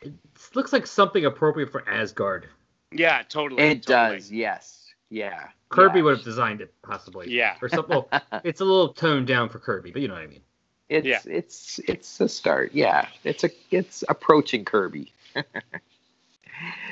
[0.00, 0.12] It
[0.54, 2.48] looks like something appropriate for Asgard.
[2.90, 3.62] Yeah, totally.
[3.62, 4.16] it totally.
[4.18, 4.86] does, yes.
[5.08, 5.48] Yeah.
[5.68, 6.04] Kirby yeah.
[6.04, 7.30] would have designed it, possibly.
[7.30, 7.56] Yeah.
[7.62, 8.04] Or something.
[8.10, 10.42] Well, it's a little toned down for Kirby, but you know what I mean.
[10.88, 11.20] It's Yeah.
[11.24, 12.72] it's it's a start.
[12.74, 15.10] Yeah, it's a it's approaching Kirby.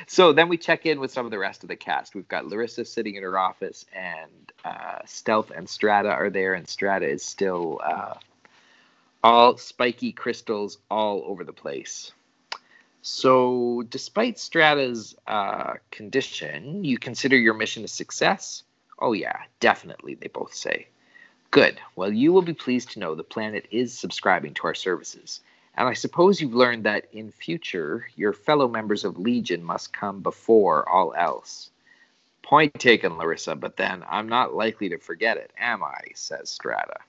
[0.07, 2.15] so then we check in with some of the rest of the cast.
[2.15, 6.67] We've got Lyrissa sitting in her office, and uh, Stealth and Strata are there, and
[6.67, 8.15] Strata is still uh,
[9.23, 12.11] all spiky crystals all over the place.
[13.03, 18.63] So, despite Strata's uh, condition, you consider your mission a success?
[18.99, 20.87] Oh, yeah, definitely, they both say.
[21.49, 21.79] Good.
[21.95, 25.41] Well, you will be pleased to know the planet is subscribing to our services.
[25.75, 30.21] And I suppose you've learned that in future, your fellow members of Legion must come
[30.21, 31.71] before all else.
[32.43, 36.01] Point taken, Lyrissa, but then I'm not likely to forget it, am I?
[36.13, 36.99] says Strata.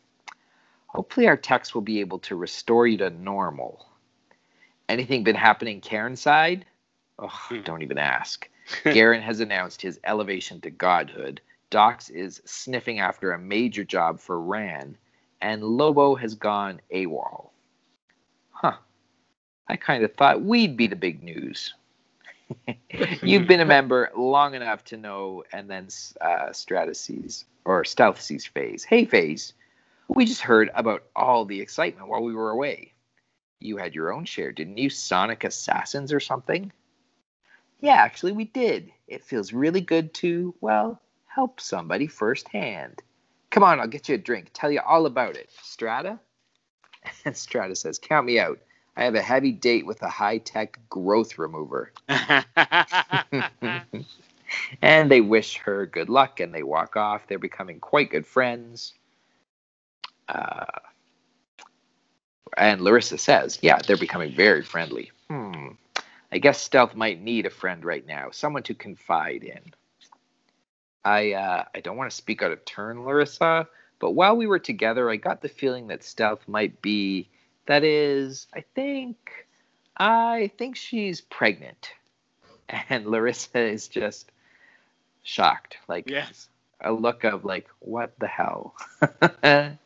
[0.93, 3.87] Hopefully, our techs will be able to restore you to normal.
[4.91, 6.67] Anything been happening Karen's side?
[7.19, 8.49] Oh, don't even ask.
[8.85, 11.41] Garryn has announced his elevation to godhood.
[11.71, 14.97] Dox is sniffing after a major job for Ran,
[15.41, 17.49] and Lobo has gone AWOL.
[18.51, 18.77] Huh.
[19.69, 21.73] I kind of thought we'd be the big news.
[23.23, 25.89] You've been a member long enough to know, and then
[26.21, 28.85] uh, Stratus sees, or Stealth sees Phase.
[28.85, 29.55] Hey, Phase,
[30.09, 32.93] we just heard about all the excitement while we were away.
[33.61, 34.91] You had your own share, didn't you?
[34.91, 36.73] Sonic Assassins or something?
[37.81, 38.91] Yeah, actually, we did.
[39.09, 43.03] It feels really good to, well, help somebody firsthand.
[43.51, 44.51] Come on, I'll get you a drink.
[44.53, 45.51] Tell you all about it.
[45.63, 46.19] Strata?
[47.25, 48.59] And Strata says, Count me out.
[48.97, 51.93] I have a heavy date with a high tech growth remover.
[54.83, 57.27] and they wish her good luck and they walk off.
[57.27, 58.95] They're becoming quite good friends.
[60.33, 60.65] Uh,
[62.57, 65.11] and Lyrissa says, Yeah, they're becoming very friendly.
[65.29, 65.69] Hmm.
[66.31, 69.75] I guess Stealth might need a friend right now, someone to confide in.
[71.05, 73.67] I uh, I don't want to speak out of turn, Lyrissa,
[73.99, 77.29] but while we were together, I got the feeling that Stealth might be.
[77.67, 79.47] That is, I think,
[79.97, 81.93] I think she's pregnant,
[82.89, 84.33] and Lyrissa is just
[85.23, 86.49] shocked, like yes.
[86.81, 88.75] a look of like, what the hell?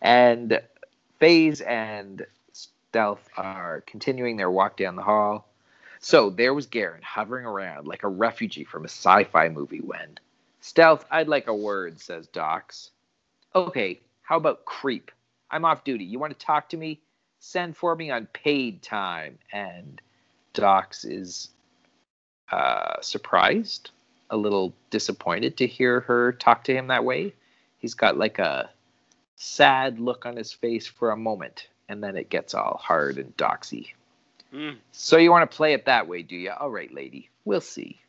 [0.00, 0.60] and
[1.18, 5.48] Phase and Stealth are continuing their walk down the hall.
[6.00, 10.18] So there was Garryn hovering around like a refugee from a sci-fi movie when
[10.60, 12.90] Stealth, I'd like a word, says Dox.
[13.54, 15.10] Okay, how about creep?
[15.50, 16.04] I'm off duty.
[16.04, 17.00] You want to talk to me?
[17.40, 19.38] Send for me on paid time.
[19.52, 20.00] And
[20.54, 21.50] Dox is
[22.50, 23.90] uh, surprised,
[24.30, 27.34] a little disappointed to hear her talk to him that way.
[27.78, 28.70] He's got like a
[29.42, 33.36] sad look on his face for a moment, and then it gets all hard and
[33.36, 33.88] doxy.
[34.54, 34.76] Mm.
[34.92, 36.52] So you want to play it that way, do you?
[36.52, 37.28] All right, lady.
[37.44, 38.00] We'll see.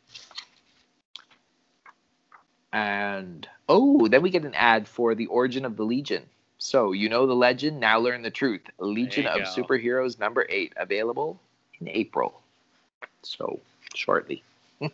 [2.72, 6.24] And oh, then we get an ad for the origin of the Legion.
[6.58, 8.62] So you know the legend, now learn the truth.
[8.78, 9.44] Legion of go.
[9.44, 11.40] Superheroes number eight, available
[11.80, 12.40] in April.
[13.22, 13.58] So
[13.94, 14.42] shortly.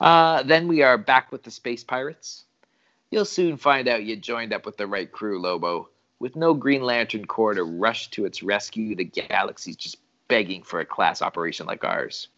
[0.00, 2.44] uh, then we are back with the Space Pirates.
[3.12, 5.90] You'll soon find out you joined up with the right crew, Lobo.
[6.18, 9.98] With no Green Lantern Corps to rush to its rescue, the galaxy's just
[10.28, 12.28] begging for a class operation like ours.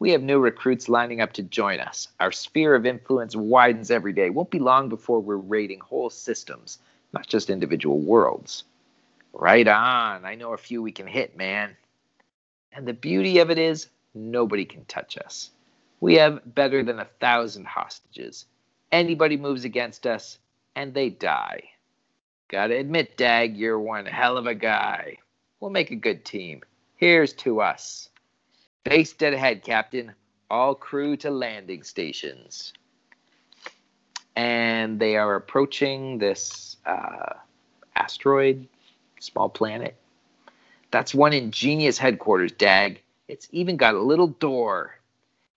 [0.00, 2.08] We have new recruits lining up to join us.
[2.18, 4.30] Our sphere of influence widens every day.
[4.30, 6.80] Won't be long before we're raiding whole systems,
[7.12, 8.64] not just individual worlds.
[9.32, 10.24] Right on.
[10.24, 11.76] I know a few we can hit, man.
[12.72, 15.50] And the beauty of it is, nobody can touch us.
[16.00, 18.46] We have better than a thousand hostages.
[18.92, 20.38] Anybody moves against us,
[20.74, 21.62] and they die.
[22.48, 25.18] Gotta admit, Dag, you're one hell of a guy.
[25.58, 26.62] We'll make a good team.
[26.96, 28.10] Here's to us.
[28.84, 30.12] Base dead ahead, Captain.
[30.48, 32.72] All crew to landing stations.
[34.36, 37.34] And they are approaching this uh,
[37.96, 38.68] asteroid,
[39.18, 39.96] small planet.
[40.92, 43.02] That's one ingenious headquarters, Dag.
[43.26, 44.94] It's even got a little door.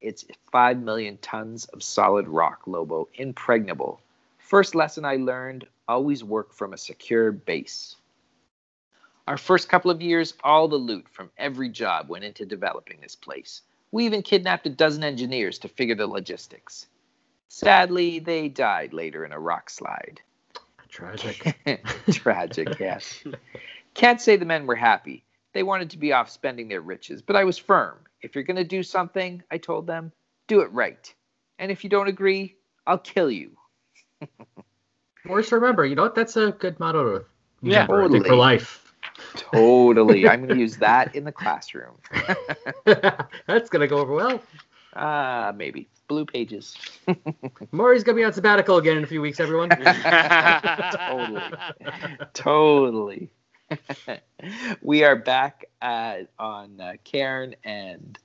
[0.02, 4.02] It's 5 million tons of solid rock, Lobo, impregnable.
[4.38, 7.98] First lesson I learned always work from a secure base.
[9.28, 13.16] Our first couple of years, all the loot from every job went into developing this
[13.16, 13.62] place.
[13.92, 16.88] We even kidnapped a dozen engineers to figure the logistics.
[17.48, 20.22] Sadly, they died later in a rock slide.
[20.88, 21.56] Tragic.
[22.12, 23.24] Tragic, yes.
[23.94, 25.24] Can't say the men were happy.
[25.54, 27.98] They wanted to be off spending their riches, but I was firm.
[28.22, 30.12] If you're going to do something, I told them,
[30.48, 31.14] do it right.
[31.58, 33.52] And if you don't agree, I'll kill you.
[35.26, 36.16] Worse, remember, you know what?
[36.16, 37.26] That's a good motto to
[37.62, 37.88] Yeah.
[37.88, 38.94] remember, I for life.
[39.36, 40.28] Totally.
[40.30, 41.98] I'm going to use that in the classroom.
[42.86, 44.44] That's gonna go over well.
[44.96, 45.88] Ah, maybe.
[46.08, 46.76] Blue pages.
[47.72, 49.70] Maury's gonna be on sabbatical again in a few weeks, everyone.
[51.08, 51.42] Totally.
[52.34, 53.30] totally.
[54.82, 58.18] we are back uh, on uh, Cairn, and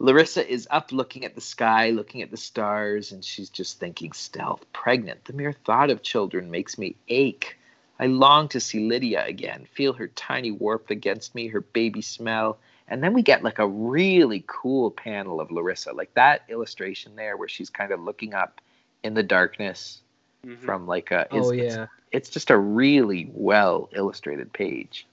[0.00, 4.12] Lyrissa is up looking at the sky, looking at the stars, and she's just thinking,
[4.12, 5.24] stealth, pregnant.
[5.24, 7.58] The mere thought of children makes me ache.
[8.00, 12.58] I long to see Lydia again, feel her tiny warmth against me, her baby smell.
[12.88, 17.36] And then we get like a really cool panel of Lyrissa, like that illustration there
[17.36, 18.60] where she's kind of looking up
[19.04, 20.00] in the darkness
[20.44, 20.58] Mhm.
[20.58, 21.86] from like a is- oh it's- yeah.
[22.10, 25.06] it's just a really well illustrated page.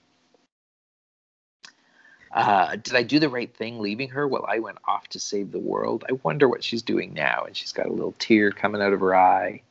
[2.32, 5.50] Uh, did I do the right thing leaving her while I went off to save
[5.50, 6.04] the world?
[6.08, 7.44] I wonder what she's doing now.
[7.44, 9.62] And she's got a little tear coming out of her eye.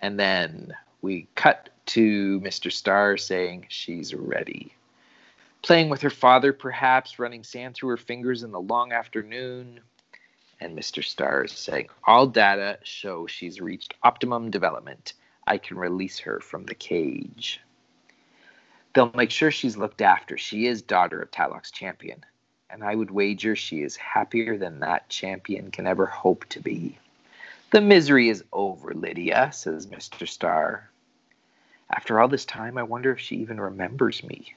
[0.00, 2.70] And then we cut to Mr.
[2.70, 4.72] Starr saying she's ready.
[5.62, 9.80] Playing with her father, perhaps, running sand through her fingers in the long afternoon.
[10.60, 11.02] And Mr.
[11.02, 15.14] Starr is saying, All data show she's reached optimum development.
[15.46, 17.60] I can release her from the cage.
[18.96, 20.38] They'll make sure she's looked after.
[20.38, 22.24] She is daughter of Talok's champion,
[22.70, 26.96] and I would wager she is happier than that champion can ever hope to be.
[27.72, 30.26] The misery is over, Lydia, says Mr.
[30.26, 30.88] Starr.
[31.94, 34.54] After all this time, I wonder if she even remembers me.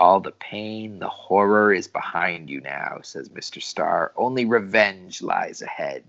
[0.00, 3.60] All the pain, the horror is behind you now, says Mr.
[3.60, 4.10] Starr.
[4.16, 6.02] Only revenge lies ahead.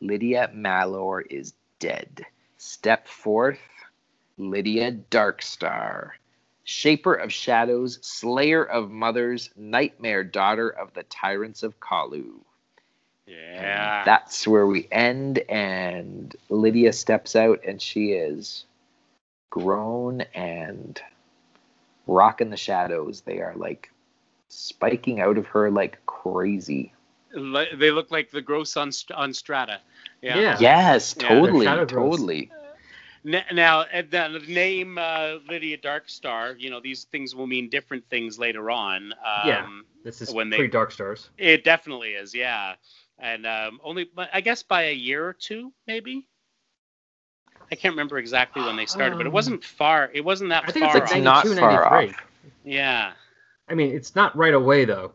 [0.00, 2.24] Lydia Mallor is dead.
[2.58, 3.58] Step forth,
[4.38, 6.12] Lydia Darkstar,
[6.72, 12.40] shaper of shadows, slayer of mothers, nightmare daughter of the tyrants of Colu.
[13.56, 14.04] And Yeah.
[14.04, 18.64] that's where we end, and Lydia steps out, and she is
[19.50, 21.00] grown and
[22.06, 23.22] rocking the shadows.
[23.22, 23.90] They are like
[24.48, 26.92] spiking out of her like crazy.
[27.34, 29.80] They look like the gross on, on strata.
[30.22, 30.44] Yeah.
[30.44, 30.58] Yeah.
[30.58, 32.50] Yes, Yeah, totally, shadow totally.
[33.26, 37.68] N- Now, uh, the the name uh, Lydia Darkstar, you know, these things will mean
[37.68, 39.12] different things later on.
[39.12, 39.68] Um, Yeah.
[40.04, 41.30] This is When they- pre Dark Stars.
[41.38, 42.74] It definitely is, yeah.
[43.18, 46.26] And um, only, but I guess by a year or two, maybe.
[47.70, 50.10] I can't remember exactly when they started, but it Um, wasn't far.
[50.12, 50.68] It wasn't that far.
[50.70, 51.24] I think far it's It's like off.
[51.24, 52.14] not 92, far 93.
[52.14, 52.26] off.
[52.64, 53.12] Yeah.
[53.68, 55.12] I mean, it's not right away though.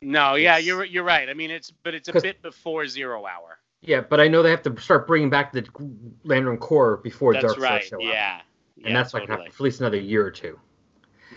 [0.00, 1.28] No, yeah, It's- you're you're right.
[1.28, 3.58] I mean, it's but it's a bit before zero hour.
[3.82, 5.64] Yeah, but I know they have to start bringing back the
[6.24, 7.84] Lantern Corps before That's Dark right.
[7.84, 8.12] Stars show up.
[8.12, 8.40] Yeah.
[8.76, 9.46] And yeah, that's like totally.
[9.48, 10.58] at least another year or two.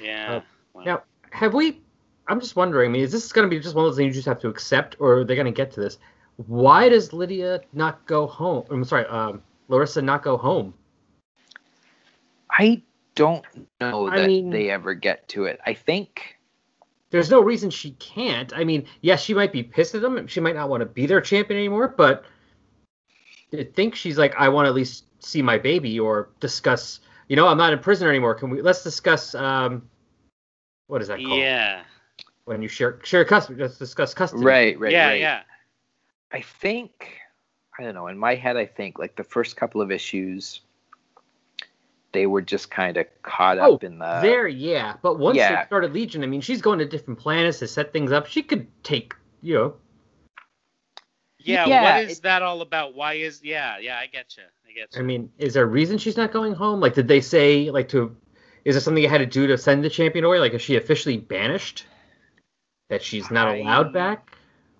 [0.01, 0.35] Yeah.
[0.37, 0.41] Uh,
[0.73, 0.83] Wow.
[0.83, 1.81] Now, have we?
[2.27, 2.89] I'm just wondering.
[2.89, 4.39] I mean, is this going to be just one of those things you just have
[4.39, 5.97] to accept, or are they going to get to this?
[6.47, 8.63] Why does Lydia not go home?
[8.71, 10.73] I'm sorry, um, Lyrissa not go home?
[12.49, 12.81] I
[13.15, 13.43] don't
[13.81, 15.59] know I that mean- they ever get to it.
[15.65, 16.37] I think
[17.11, 18.53] There's no reason she can't.
[18.55, 20.25] I mean, yes, she might be pissed at them.
[20.27, 22.25] She might not want to be their champion anymore, but
[23.53, 27.01] I think she's like, I want to at least see my baby or discuss.
[27.27, 28.33] You know, I'm not in prison anymore.
[28.33, 28.61] Can we?
[28.61, 29.35] Let's discuss.
[29.35, 29.89] Um,
[30.87, 31.39] what is that called?
[31.39, 31.83] Yeah.
[32.45, 33.61] When you share share custody.
[33.61, 34.43] Let's discuss custody.
[34.43, 35.19] right, right, yeah, right.
[35.19, 35.41] yeah.
[36.31, 37.19] I think
[37.77, 38.07] I don't know.
[38.07, 40.61] In my head, I think like the first couple of issues,
[42.13, 44.19] they were just kind of caught Oh, up in the.
[44.21, 44.95] there, yeah.
[45.01, 45.61] But once yeah.
[45.61, 48.25] they started Legion, I mean, she's going to different planets to set things up.
[48.27, 49.73] She could take, you know,
[51.39, 52.93] Yeah, Yeah, what is it- that all about?
[52.95, 54.43] Why is yeah, yeah, I get you.
[54.67, 56.79] I get you I mean, is there a reason she's not going home?
[56.79, 58.15] Like, did they say like to?
[58.63, 60.37] Is there something you had to do to send the champion away?
[60.39, 61.85] Like, is she officially banished?
[62.89, 64.35] That she's not I- allowed back?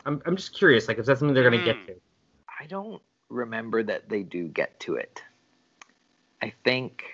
[0.06, 0.88] I'm, I'm just curious.
[0.88, 1.86] Like, is that something they're gonna get Hmm.
[1.88, 1.96] to?
[2.60, 5.24] I don't remember that they do get to it.
[6.44, 7.06] I think.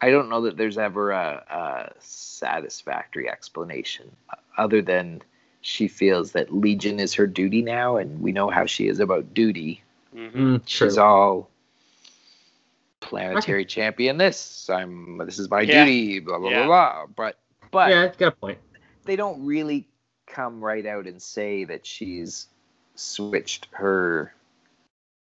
[0.00, 4.16] I don't know that there's ever a, a satisfactory explanation
[4.56, 5.22] other than
[5.60, 9.34] she feels that Legion is her duty now, and we know how she is about
[9.34, 9.82] duty.
[10.14, 10.32] Mhm.
[10.34, 11.02] Mm, She's true.
[11.02, 11.50] all
[13.00, 14.18] planetary champion.
[14.18, 15.18] This I'm.
[15.18, 15.84] This is my Yeah.
[15.84, 16.20] duty.
[16.20, 16.66] Blah blah Yeah.
[16.66, 17.06] blah blah.
[17.16, 17.38] But
[17.70, 18.58] but yeah, you got a point.
[19.04, 19.88] they don't really
[20.26, 22.48] come right out and say that she's
[22.94, 24.32] switched her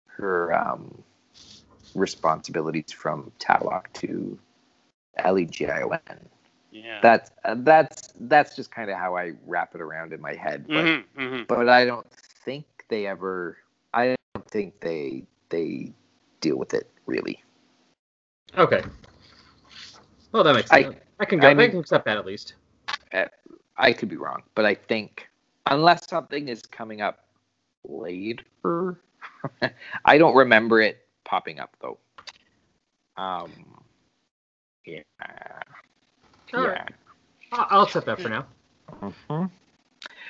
[0.07, 1.03] her um
[1.95, 4.39] responsibilities from Talok to
[5.19, 6.29] L E G I O N.
[6.73, 7.01] Yeah.
[7.03, 10.67] That's uh, that's that's just kind of how I wrap it around in my head.
[10.69, 11.47] But Mhm, mhm.
[11.47, 13.59] but I don't think they ever.
[13.93, 15.93] I don't think they they
[16.41, 17.43] deal with it really.
[18.57, 18.83] Okay.
[20.33, 20.97] Well, that makes sense.
[21.19, 21.49] I, can go.
[21.49, 22.55] I I, can accept that at least.
[23.77, 25.29] I could be wrong, but I think
[25.67, 27.25] unless something is coming up
[27.85, 28.99] later,
[30.05, 31.99] I don't remember it popping up though.
[33.17, 33.51] Um,
[34.85, 35.01] yeah,
[36.55, 36.68] All yeah.
[36.68, 36.95] right.
[37.53, 38.47] I'll, I'll accept that for now.
[39.03, 39.51] Mhm.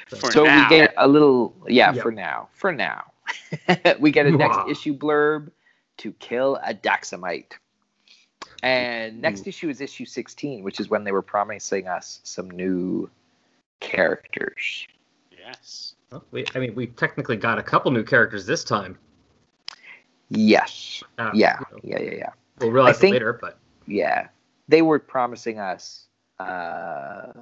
[0.09, 0.69] For so now.
[0.69, 2.03] we get a little, yeah, Yep.
[2.03, 2.49] for now.
[2.53, 3.13] For now,
[4.01, 4.71] we get a next Mwah.
[4.71, 5.51] issue blurb
[5.99, 7.53] to kill a Daxamite.
[8.63, 13.09] And next issue is issue 16, which is when they were promising us some new
[13.81, 14.87] characters.
[15.31, 15.95] Yes.
[16.11, 18.99] Well, we, I mean, we technically got a couple new characters this time.
[20.29, 21.03] Yes.
[21.19, 21.59] Uh, Yeah.
[21.61, 21.99] you know, Yeah.
[22.11, 22.17] Yeah.
[22.19, 22.31] Yeah.
[22.61, 24.29] We'll realize I think- it later, but Yeah.
[24.71, 26.07] They were promising us
[26.39, 27.33] uh,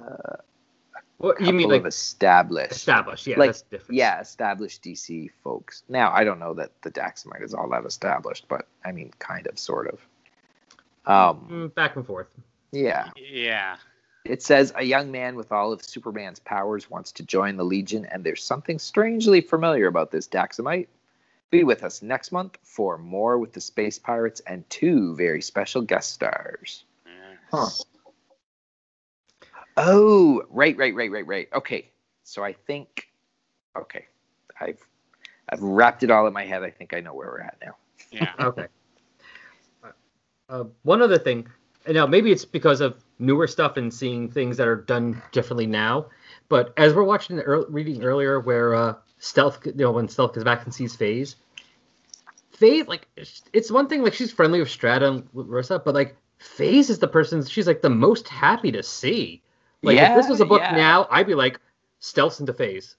[1.19, 3.27] what you mean like established, established?
[3.27, 3.97] Yeah, like, that's different.
[3.97, 5.83] yeah, established DC folks.
[5.89, 9.45] Now I don't know that the Daxamite is all that established, but I mean, kind
[9.47, 9.99] of, sort of.
[11.05, 12.27] Um, Mm, back and forth.
[12.71, 13.09] yeah.
[13.15, 13.77] Yeah.
[14.25, 18.05] It says a young man with all of Superman's powers wants to join the Legion,
[18.05, 20.87] and there's something strangely familiar about this Daxamite.
[21.51, 25.81] Be with us next month for more with the Space Pirates and two very special
[25.81, 26.85] guest stars.
[27.53, 27.59] Yeah.
[27.59, 27.69] Huh.
[29.77, 31.47] Oh, right, right, right, right, right.
[31.53, 31.89] Okay,
[32.23, 33.07] so I think,
[33.77, 34.05] okay,
[34.59, 34.79] I've
[35.49, 36.63] I've wrapped it all in my head.
[36.63, 37.75] I think I know where we're at now.
[38.11, 38.31] Yeah.
[38.39, 38.67] Okay.
[40.49, 41.47] Uh, one other thing,
[41.85, 45.67] and now maybe it's because of newer stuff and seeing things that are done differently
[45.67, 46.07] now,
[46.49, 50.33] but as we're watching the earl reading earlier where uh, Stealth, you know, when Stealth
[50.33, 51.35] goes back and sees Phase,
[52.51, 55.93] Phase, like, it's- it's one thing, like, she's friendly with Strata and with Rissa, but,
[55.93, 59.41] like, Phase is the person she's, like, the most happy to see.
[59.81, 60.75] Like, if this was a book yeah.
[60.75, 61.59] now, I'd be like,
[61.99, 62.95] Stealth's into Phase.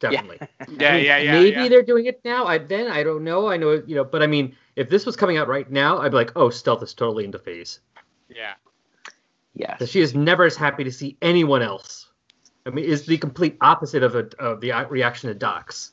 [0.00, 0.38] Definitely.
[0.68, 0.88] Yeah.
[0.90, 1.18] I mean, Yeah.
[1.18, 1.32] Yeah.
[1.32, 1.68] Maybe yeah.
[1.68, 2.46] they're doing it now.
[2.46, 3.48] I then I don't know.
[3.48, 6.10] I know you know, but I mean, if this was coming out right now, I'd
[6.10, 7.80] be like, oh, Stealth is totally into Phase.
[8.28, 8.54] Yeah.
[9.54, 9.76] Yes.
[9.78, 12.08] Because she is never as happy to see anyone else.
[12.66, 15.92] I mean, is the complete opposite of a of the uh, reaction to Dox.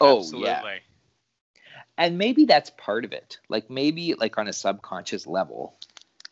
[0.00, 0.50] Oh, Absolutely.
[0.50, 0.78] yeah.
[1.98, 3.38] and maybe that's part of it.
[3.48, 5.76] Like maybe like on a subconscious level,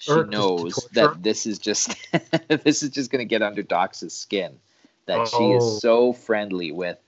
[0.01, 1.94] she Or knows that this is just
[2.48, 4.59] this is just going to get under Dox's skin.
[5.07, 5.57] That she Oh.
[5.59, 6.98] is so friendly with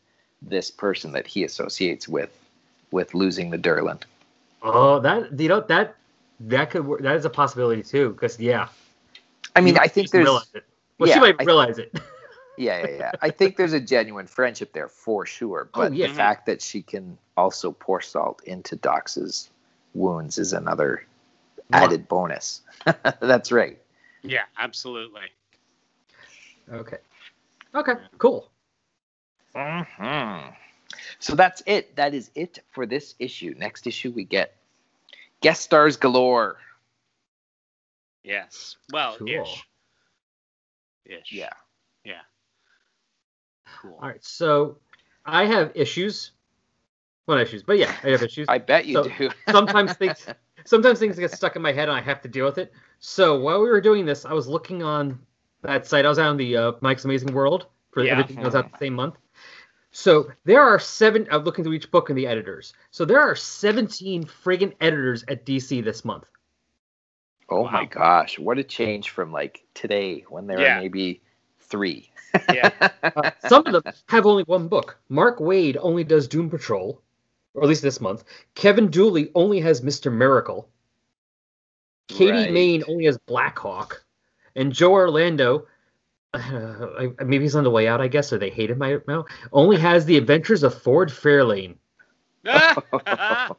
[0.41, 2.31] this person that he associates with
[2.91, 4.03] with losing the Durlan.
[4.63, 5.97] Oh, that you know that
[6.41, 7.01] that could work.
[7.03, 8.11] That is a possibility too.
[8.11, 8.69] Because yeah,
[9.57, 10.27] I mean, I think there's.
[10.27, 10.45] Well,
[11.09, 11.93] yeah, she might I- realize it.
[12.59, 13.13] yeah, yeah, yeah.
[13.23, 15.69] I think there's a genuine friendship there for sure.
[15.75, 16.09] Oh, But yeah.
[16.09, 19.49] the fact that she can also pour salt into Dox's
[19.95, 21.05] wounds is another
[21.73, 22.63] added bonus.
[23.21, 23.79] That's right.
[24.23, 24.45] Yeah.
[24.59, 25.31] Absolutely.
[26.73, 26.99] Okay.
[27.75, 27.93] Okay.
[28.19, 28.51] Cool.
[29.55, 30.49] hmm
[31.19, 31.97] So that's it.
[31.97, 33.55] That is it for this issue.
[33.57, 34.55] Next issue, we get
[35.41, 36.59] guest stars galore.
[38.25, 38.77] Yes.
[38.89, 39.27] Well, Cool.
[39.27, 39.69] ish.
[41.07, 41.33] Ish.
[41.33, 41.51] Yeah.
[42.05, 42.23] Yeah.
[43.81, 43.99] Cool.
[44.01, 44.25] All right.
[44.25, 44.79] So
[45.25, 46.33] I have issues.
[47.27, 48.49] Well, not issues, but yeah, I have issues.
[48.49, 49.31] I bet you So, do.
[49.49, 50.27] sometimes things
[50.65, 52.73] sometimes things get stuck in my head and I have to deal with it.
[52.99, 55.19] So while we were doing this, I was looking on
[55.63, 56.05] that site.
[56.05, 58.13] I was on the uh, Mike's Amazing World for Yeah.
[58.13, 59.17] everything that was out the same month.
[59.91, 61.27] So there are seven.
[61.31, 62.73] I'm looking through each book and the editors.
[62.91, 66.25] So there are 17 friggin' editors at DC this month.
[67.51, 70.79] oh my gosh, what a change from like today when there Yeah.
[70.79, 71.21] are maybe
[71.61, 72.11] three.
[72.49, 72.71] Yeah.
[73.15, 74.97] Uh, some of them have only one book.
[75.11, 77.03] Mark Waid only does Doom Patrol,
[77.55, 78.25] or at least this month.
[78.55, 80.69] Kevin Dooley only has Mister Miracle.
[82.09, 82.53] Katie Right.
[82.53, 84.05] Main only has Blackhawk,
[84.57, 85.67] and Joe Orlando,
[86.35, 88.83] uh, maybe he's on the way out, I guess, or they hate him.
[88.83, 89.27] I don't know.
[89.53, 91.77] Only has the Adventures of Ford Fairlane.
[92.45, 93.55] well,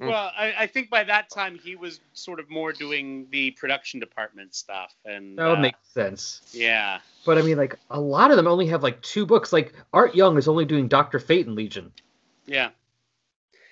[0.00, 4.54] I, I think by that time he was sort of more doing the production department
[4.54, 6.42] stuff, and That would uh, make sense.
[6.52, 9.52] yeah, But I mean, like a lot of them only have like two books.
[9.52, 11.92] Like Art Young is only doing Doctor Fate and Legion.
[12.50, 12.70] Yeah,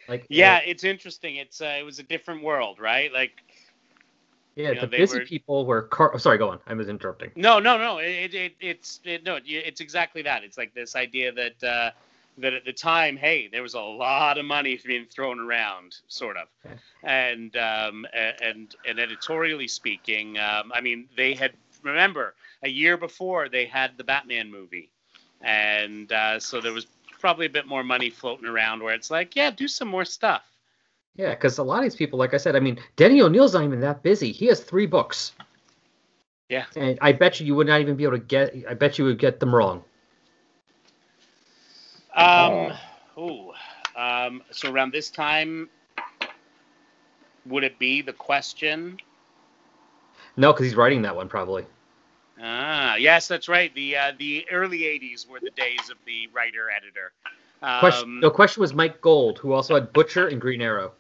[0.09, 0.59] Like yeah.
[0.65, 1.37] It's interesting.
[1.37, 3.13] It's uh, it was a different world, right?
[3.13, 3.33] Like
[4.55, 4.69] yeah.
[4.71, 5.83] you know, the busy were- people were.
[5.83, 6.61] Car- oh, sorry, go on.
[6.67, 7.31] I was interrupting.
[7.37, 7.99] No, no, no.
[7.99, 9.39] It, it it's it, no.
[9.45, 10.45] It's exactly that.
[10.45, 11.91] It's like this idea that uh,
[12.39, 16.37] that at the time, hey, there was a lot of money being thrown around, sort
[16.37, 16.77] of, Okay.
[17.03, 21.53] and um, and and editorially speaking, um, I mean, they had
[21.83, 24.91] remember a year before they had the Batman movie,
[25.41, 26.87] and uh, so there was
[27.19, 30.43] probably a bit more money floating around where it's like, yeah, do some more stuff.
[31.17, 33.65] Yeah, because a lot of these people, like I said, I mean, Denny O'Neil's not
[33.65, 34.31] even that busy.
[34.31, 35.33] He has three books.
[36.49, 36.65] Yeah.
[36.77, 38.55] And I bet you you would not even be able to get.
[38.69, 39.83] I bet you would get them wrong.
[42.15, 42.73] Um,
[43.19, 43.53] ooh,
[43.97, 45.69] um, so around this time,
[47.47, 48.99] would it be the question?
[50.37, 51.65] No, because he's writing that one probably.
[52.41, 53.75] Ah, yes, that's right.
[53.75, 57.13] The uh, the early '80s were the days of the writer editor.
[57.63, 58.21] Um, Question.
[58.21, 60.93] The question was Mike Gold, who also had Butcher and Green Arrow.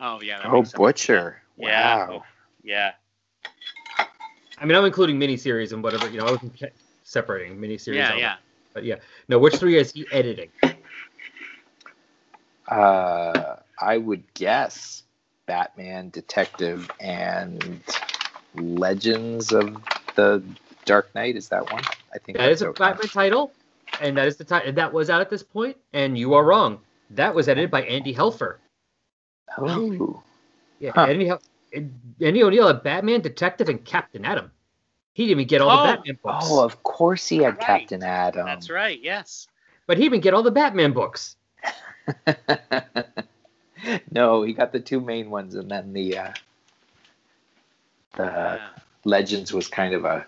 [0.00, 0.40] Oh yeah.
[0.44, 0.78] Oh, makes sense.
[0.78, 1.42] Butcher.
[1.58, 2.08] Yeah.
[2.08, 2.24] Wow.
[2.62, 2.92] Yeah.
[4.58, 6.08] I mean, I'm including miniseries and whatever.
[6.08, 6.62] You know, I wasn't
[7.04, 7.94] separating miniseries.
[7.96, 8.12] Yeah.
[8.12, 8.18] out.
[8.18, 8.36] Yeah.
[8.72, 8.96] But yeah,
[9.28, 9.38] no.
[9.38, 10.48] Which three is he editing?
[12.68, 15.02] Uh, I would guess
[15.46, 17.80] Batman, Detective, and
[18.54, 19.76] Legends of
[20.14, 20.42] the
[20.84, 21.36] Dark Knight.
[21.36, 21.82] Is that one?
[22.14, 22.90] I think That is that's a out now.
[22.92, 23.52] Batman title,
[24.00, 25.76] and that is the title that was out at this point.
[25.92, 26.80] And you are wrong.
[27.10, 28.56] That was edited by Andy Helfer.
[29.58, 30.22] Oh,
[30.78, 31.04] Yeah, Huh.
[31.06, 31.42] Andy, Hel-
[31.74, 34.50] Andy O'Neill had Batman, Detective, and Captain Atom.
[35.12, 35.86] He didn't even get all Oh.
[35.90, 36.46] the Batman books.
[36.48, 37.60] oh, of course he had Right.
[37.60, 38.46] Captain Atom.
[38.46, 38.98] That's right.
[39.02, 39.48] Yes.
[39.86, 41.36] But he didn't get all the Batman books.
[44.10, 46.32] no, he got the two main ones, and then the uh,
[48.16, 48.68] the Yeah.
[49.04, 50.26] Legends was kind of a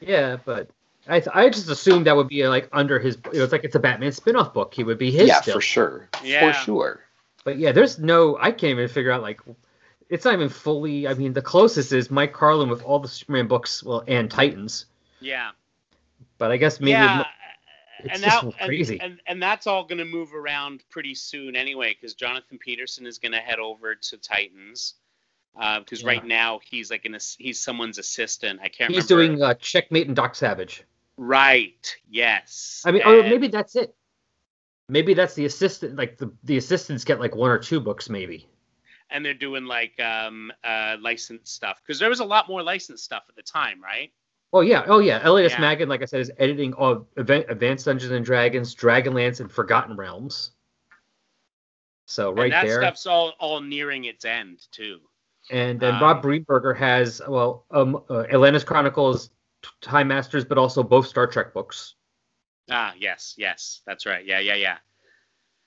[0.00, 0.68] Yeah, but
[1.06, 3.18] I th- I just assumed that would be like under his.
[3.32, 4.72] You know, it's like it's a Batman spin-off book.
[4.74, 5.54] He would be his yeah still.
[5.54, 6.52] for sure, Yeah.
[6.52, 7.00] for sure.
[7.44, 8.38] But yeah, there's no.
[8.40, 9.40] I can't even figure out like.
[10.10, 11.08] It's not even fully.
[11.08, 14.86] I mean, the closest is Mike Carlin with all the Superman books, well, and Titans.
[15.20, 15.50] Yeah.
[16.38, 16.90] But I guess maybe.
[16.92, 17.24] yeah.
[18.00, 18.98] it's and just now, crazy.
[19.00, 23.06] And, and and that's all going to move around pretty soon anyway, because Jonathan Peterson
[23.06, 24.94] is going to head over to Titans.
[25.54, 26.08] Because Yeah.
[26.08, 28.60] right now he's like an ass- he's someone's assistant.
[28.62, 28.92] I can't.
[28.92, 29.36] He's remember.
[29.36, 30.82] doing uh, Checkmate and Doc Savage.
[31.16, 31.96] right.
[32.10, 32.82] Yes.
[32.84, 33.94] I mean, or And- maybe that's it.
[34.88, 35.96] Maybe that's the assistant.
[35.96, 38.48] Like the the assistants get like one or two books, maybe.
[39.10, 43.04] and they're doing like um uh licensed stuff because there was a lot more licensed
[43.04, 44.12] stuff at the time, right?
[44.52, 45.20] Oh yeah, oh yeah.
[45.22, 45.60] Elias Yeah.
[45.60, 49.96] Maggin, like I said, is editing all event, Advanced Dungeons and Dragons, Dragonlance, and Forgotten
[49.96, 50.50] Realms.
[52.06, 55.00] So right and that there, stuff's all all nearing its end too.
[55.50, 59.30] And then um, Rob Greenberger has well, um, uh, Atlantis Chronicles,
[59.80, 61.94] Time Masters, but also both Star Trek books.
[62.70, 64.24] Ah, yes, yes, that's right.
[64.24, 64.76] Yeah, yeah, yeah.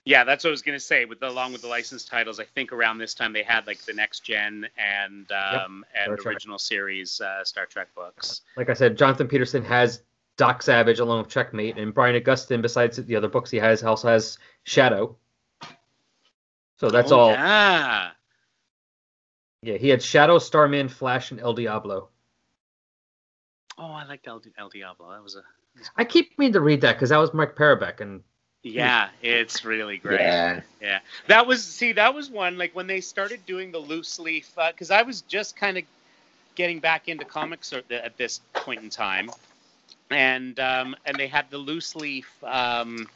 [0.06, 1.04] Yeah, that's what I was gonna say.
[1.06, 3.80] With the, along with the licensed titles, I think around this time they had like
[3.80, 6.34] the next gen and um, Star and Trek.
[6.36, 8.42] original series uh, Star Trek books.
[8.56, 10.02] Like I said, Jonathan Peterson has
[10.38, 14.08] Doc Savage along with Checkmate, and Brian Augustyn, besides the other books he has, also
[14.08, 15.18] has Shadow.
[16.80, 17.32] So that's Oh, all.
[17.32, 18.12] Yeah.
[19.62, 22.10] Yeah, he had Shadow, Starman, Flash, and El Diablo.
[23.78, 25.12] Oh, I liked El, El Diablo.
[25.12, 25.42] That was a.
[25.96, 28.24] I keep meaning to read that because that was Mark Parobeck, and
[28.64, 30.22] Yeah, it's really great.
[30.22, 34.20] Yeah, Yeah, that was see that was one like when they started doing the loose
[34.20, 35.84] leaf because I was just kind of
[36.56, 39.30] getting back into comics at, at this point in time,
[40.10, 43.08] and um, and they had the loose leaf um,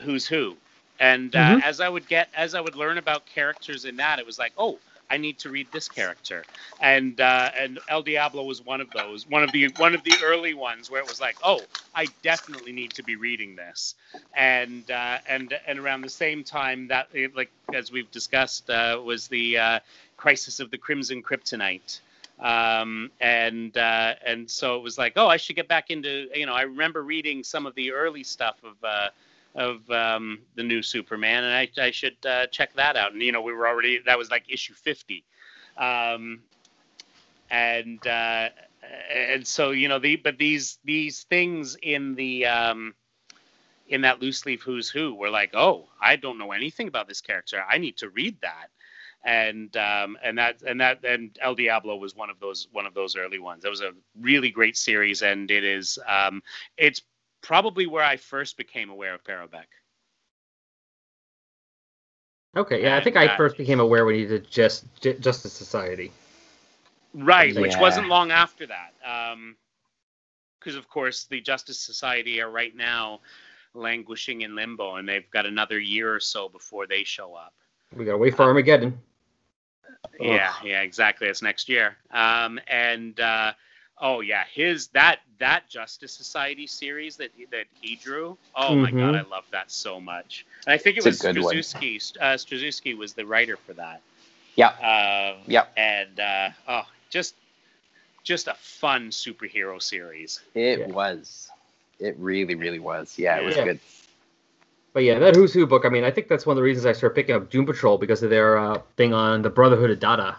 [0.00, 0.56] who's who,
[1.00, 1.62] and uh, Mhm.
[1.62, 4.52] as I would get as I would learn about characters in that, it was like
[4.58, 4.78] oh.
[5.10, 6.44] I need to read this character,
[6.80, 10.14] and uh, and El Diablo was one of those, one of the one of the
[10.22, 11.60] early ones where it was like, oh,
[11.94, 13.94] I definitely need to be reading this,
[14.36, 19.28] and uh, and and around the same time that like as we've discussed uh, was
[19.28, 19.80] the uh,
[20.16, 22.00] crisis of the crimson kryptonite.
[22.40, 26.46] Um, and uh, and so it was like oh i should get back into you
[26.46, 29.08] know i remember reading some of the early stuff of uh,
[29.58, 33.12] of um, the new superman and i, I should uh, check that out.
[33.12, 35.24] And you know we were already that was like issue 50
[35.76, 36.40] um,
[37.50, 38.48] and uh,
[39.14, 42.94] and so you know the but these these things in the um,
[43.88, 47.20] in that loose leaf who's who were like oh i don't know anything about this
[47.20, 47.62] character.
[47.68, 48.68] I need to read that.
[49.24, 52.94] And um, and that and that and El Diablo was one of those one of
[52.94, 53.64] those early ones.
[53.64, 56.40] It was a really great series, and it is um,
[56.76, 57.02] it's
[57.42, 59.66] probably where I first became aware of Parobeck.
[62.56, 65.18] okay, yeah, I think And, I uh, first became aware when he did just J-
[65.18, 66.12] Justice Society.
[67.14, 68.94] Right, which wasn't long after that.
[70.58, 73.20] Because, of course, the Justice Society are right now
[73.74, 77.54] languishing in limbo, and they've got another year or so before they show up.
[77.96, 78.98] We gotta wait for Armageddon.
[80.20, 81.28] Yeah, yeah, exactly.
[81.28, 81.96] It's next year.
[82.10, 83.52] Um, and uh,
[84.00, 88.36] oh yeah, his that that Justice Society series that that he drew.
[88.54, 89.14] Oh my god.
[89.14, 90.46] I love that so much.
[90.66, 91.54] And I think it It's was good one.
[91.54, 92.16] Strazewski.
[92.20, 94.00] Uh, Strazewski was the writer for that.
[94.56, 94.68] yeah,
[95.34, 95.72] Um, Yep.
[95.76, 97.34] And uh, oh, just
[98.24, 100.40] just a fun superhero series.
[100.54, 100.86] it Yeah.
[100.88, 101.50] was.
[102.00, 103.18] It really, really was.
[103.18, 103.64] Yeah, it was Yeah.
[103.64, 103.80] good.
[104.92, 105.84] But yeah, that Who's Who book.
[105.84, 107.98] I mean, I think that's one of the reasons I started picking up Doom Patrol
[107.98, 110.36] because of their uh, thing on the Brotherhood of Dada.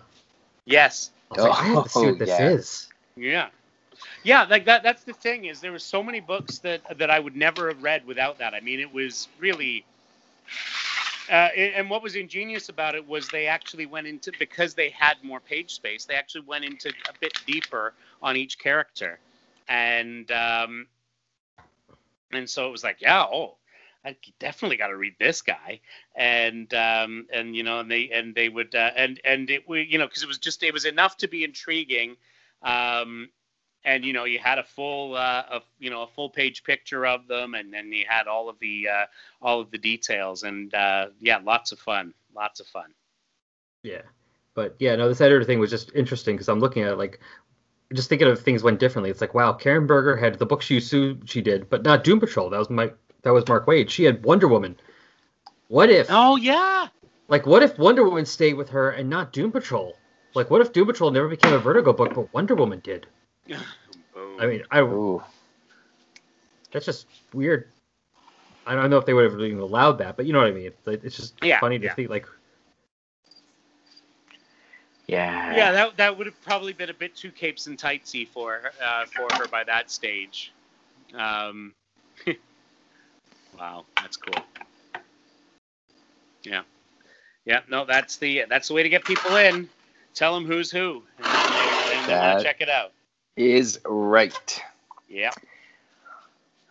[0.66, 1.12] Yes.
[1.32, 2.50] I was like, I have to see Oh, what this yeah.
[2.50, 2.88] is.
[3.20, 3.50] Yeah.
[4.24, 7.20] Yeah, like that that's the thing is there were so many books that that I
[7.20, 8.54] would never have read without that.
[8.54, 9.86] I mean, it was really
[11.30, 15.16] uh, and what was ingenious about it was they actually went into because they had
[15.24, 16.06] more page space.
[16.06, 19.20] They actually went into a bit deeper on each character,
[19.68, 20.88] and um,
[22.34, 23.58] and so it was like, yeah, oh,
[24.06, 25.82] I definitely got to read this guy,
[26.16, 29.84] and um, and you know, and they and they would uh, and and it we
[29.84, 32.18] you know because it was just it was enough to be intriguing.
[32.62, 33.30] Um,
[33.86, 37.06] and you know you had a full uh, a, you know a full page picture
[37.06, 39.06] of them and then you had all of the uh,
[39.42, 42.94] all of the details and uh, yeah lots of fun lots of fun
[43.84, 44.02] Yeah.
[44.56, 47.20] But yeah, no, this editor thing was just interesting because I'm looking at it like
[47.94, 49.10] just thinking of things went differently.
[49.10, 52.20] It's like, wow, Karen Berger had the book she sued she did, but not Doom
[52.20, 52.50] Patrol.
[52.50, 52.92] That was my
[53.22, 53.90] that was Mark Waid.
[53.90, 54.78] She had Wonder Woman.
[55.70, 56.88] What if oh yeah
[57.30, 59.96] like what if Wonder Woman stayed with her and not Doom Patrol?
[60.36, 63.08] Like what if Doom Patrol never became a Vertigo book, but Wonder Woman did?
[63.48, 63.58] Boom.
[64.40, 65.24] I mean, I Ooh.
[66.72, 67.72] that's just weird.
[68.66, 70.52] I don't know if they would have even allowed that, but you know what I
[70.52, 70.68] mean.
[70.68, 71.94] It's, it's just Yeah, funny to yeah.
[71.96, 72.28] think like
[75.10, 75.56] Yeah.
[75.56, 78.72] yeah that, that would have probably been a bit too capes and tightsy for her,
[78.84, 80.52] uh, for her by that stage
[81.16, 81.74] um,
[83.58, 84.44] wow that's cool
[86.44, 86.62] yeah
[87.46, 89.68] yeah no that's the that's the way to get people in
[90.20, 92.92] tell them who's who and then they, then they want That- to check it out
[93.36, 94.62] Is right.
[95.08, 95.32] yeah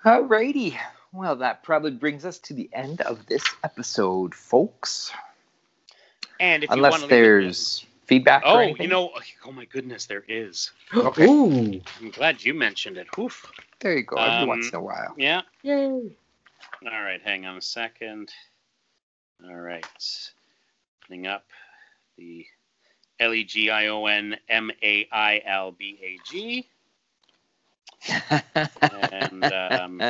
[0.05, 0.79] Alrighty.
[1.13, 5.11] Well, that probably brings us to the end of this episode, folks.
[6.39, 8.43] And if you Unless want to there's feedback.
[8.47, 8.83] oh, anything.
[8.83, 9.11] you know,
[9.45, 10.71] oh my goodness, there is.
[10.95, 11.25] Okay.
[11.27, 13.09] ooh, I'm glad you mentioned it.
[13.19, 13.51] Oof.
[13.81, 14.17] There you go.
[14.17, 15.15] Every Um, once in a while.
[15.19, 15.43] Yeah.
[15.63, 15.77] yay!
[15.81, 18.31] All right, hang on a second.
[19.45, 19.85] All right,
[21.05, 21.45] opening up
[22.17, 22.47] the
[23.21, 26.69] L E G I O N M A I L B A G.
[29.11, 30.03] And, um,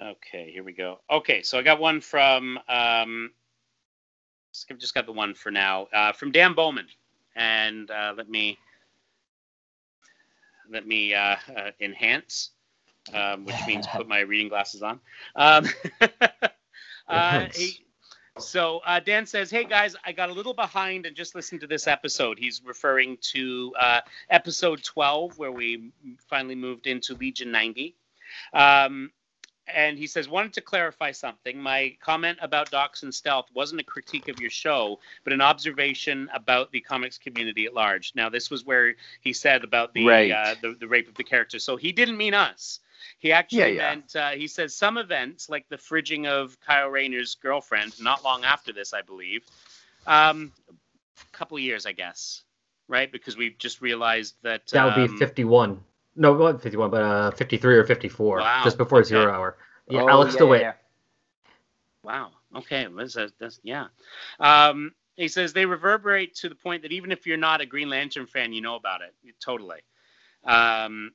[0.00, 1.00] Okay, here we go.
[1.10, 2.58] Okay, so I got one from.
[2.68, 3.30] Um,
[4.70, 6.86] I've just got the one for now uh, from Dan Bowman,
[7.36, 8.58] and uh, let me
[10.70, 12.50] let me uh, uh, enhance,
[13.12, 15.00] um, which means put my reading glasses on.
[15.36, 15.66] Um,
[17.08, 17.84] uh, he-
[18.40, 21.66] so uh, Dan says, "Hey guys, I got a little behind and just listened to
[21.66, 25.90] this episode." He's referring to uh, episode 12, where we
[26.28, 27.94] finally moved into Legion 90.
[28.52, 29.10] Um,
[29.74, 31.56] and he says, wanted to clarify something.
[31.60, 36.28] My comment about Dox and Stealth wasn't a critique of your show, but an observation
[36.34, 38.12] about the comics community at large.
[38.14, 40.30] Now, this was where he said about the Right.
[40.32, 41.58] uh, the, the rape of the character.
[41.58, 42.80] So he didn't mean us.
[43.18, 43.94] He actually Yeah, yeah.
[43.94, 48.44] meant, uh, he says, some events, like the fridging of Kyle Rayner's girlfriend, not long
[48.44, 49.44] after this, I believe,
[50.06, 52.42] um, a couple of years, I guess,
[52.88, 53.10] right?
[53.10, 54.66] Because we've just realized that.
[54.68, 55.80] That would um, be 51.
[56.16, 59.08] No, not 51, but uh, 53 or 54, Wow, just before okay.
[59.08, 59.56] zero hour.
[59.88, 60.60] Yeah, Oh, Alex yeah, DeWitt.
[60.62, 60.72] yeah,
[62.02, 62.30] Wow.
[62.56, 62.86] Okay.
[62.96, 63.86] That's, that's, that's yeah.
[64.38, 67.88] Um, he says they reverberate to the point that even if you're not a Green
[67.90, 69.14] Lantern fan, you know about it.
[69.44, 69.80] Totally.
[70.44, 71.12] Um,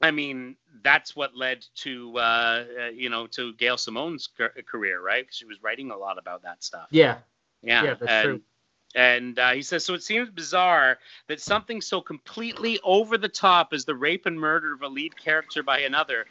[0.00, 5.00] I mean, that's what led to uh, uh, you know to Gail Simone's ca- career,
[5.00, 5.26] right?
[5.26, 6.88] 'Cause she was writing a lot about that stuff.
[6.90, 7.18] Yeah,
[7.62, 8.42] Yeah, Yeah, that's and, true.
[8.94, 13.72] And uh, he says, so it seems bizarre that something so completely over the top
[13.72, 16.26] as the rape and murder of a lead character by another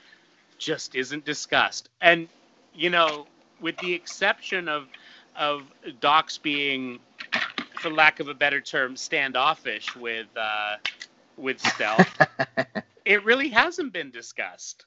[0.57, 1.89] just isn't discussed.
[2.01, 2.29] And
[2.73, 4.89] you know, with the exception of
[5.35, 6.99] of Dox being,
[7.79, 10.77] for lack of a better term, standoffish with uh,
[11.37, 12.11] with Stealth,
[13.05, 14.85] it really hasn't been discussed.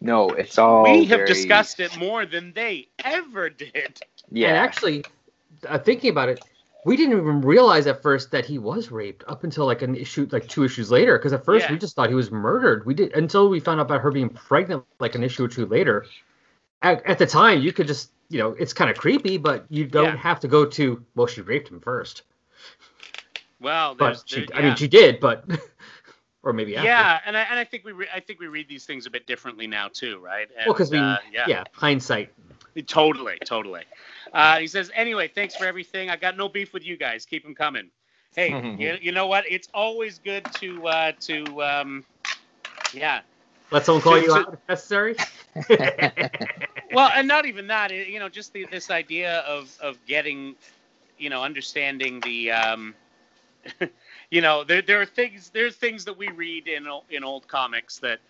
[0.00, 0.84] no, it's all.
[0.84, 4.00] we have very- discussed it more than they ever did.
[4.30, 4.48] Yeah.
[4.48, 5.04] And actually,
[5.68, 6.40] uh, thinking about it,
[6.84, 10.28] we didn't even realize at first that he was raped up until like an issue,
[10.30, 11.18] like two issues later.
[11.18, 11.72] Because at first Yeah.
[11.72, 12.86] we just thought he was murdered.
[12.86, 15.66] We did until we found out about her being pregnant, like an issue or two
[15.66, 16.06] later.
[16.82, 19.84] At, at the time, you could just, you know, it's kind of creepy, but you
[19.86, 20.16] don't Yeah.
[20.16, 21.04] have to go to.
[21.16, 22.22] Well, she raped him first,
[23.60, 25.44] Well, there's, but she, there- I mean, she did, but
[26.48, 26.88] or maybe after.
[26.88, 29.10] Yeah, and I and I think we re- I think we read these things a
[29.10, 30.48] bit differently now too, right?
[30.56, 31.44] And, Well, because we, uh, yeah.
[31.46, 32.32] yeah, hindsight.
[32.86, 33.82] totally, totally.
[34.32, 36.08] Uh, he says, anyway, thanks for everything.
[36.08, 37.26] I got no beef with you guys.
[37.26, 37.90] Keep them coming.
[38.34, 39.44] Hey, you, you know what?
[39.48, 42.04] It's always good to uh, to um,
[42.94, 43.20] yeah.
[43.70, 45.16] Let someone call To- you to- out if necessary.
[46.90, 47.92] Well, and not even that.
[47.92, 50.54] it- You know, just the, this idea of of getting,
[51.18, 52.52] you know, understanding the.
[52.52, 52.94] Um,
[54.30, 57.98] you know, there there are things there's things that we read in in old comics
[57.98, 58.20] that,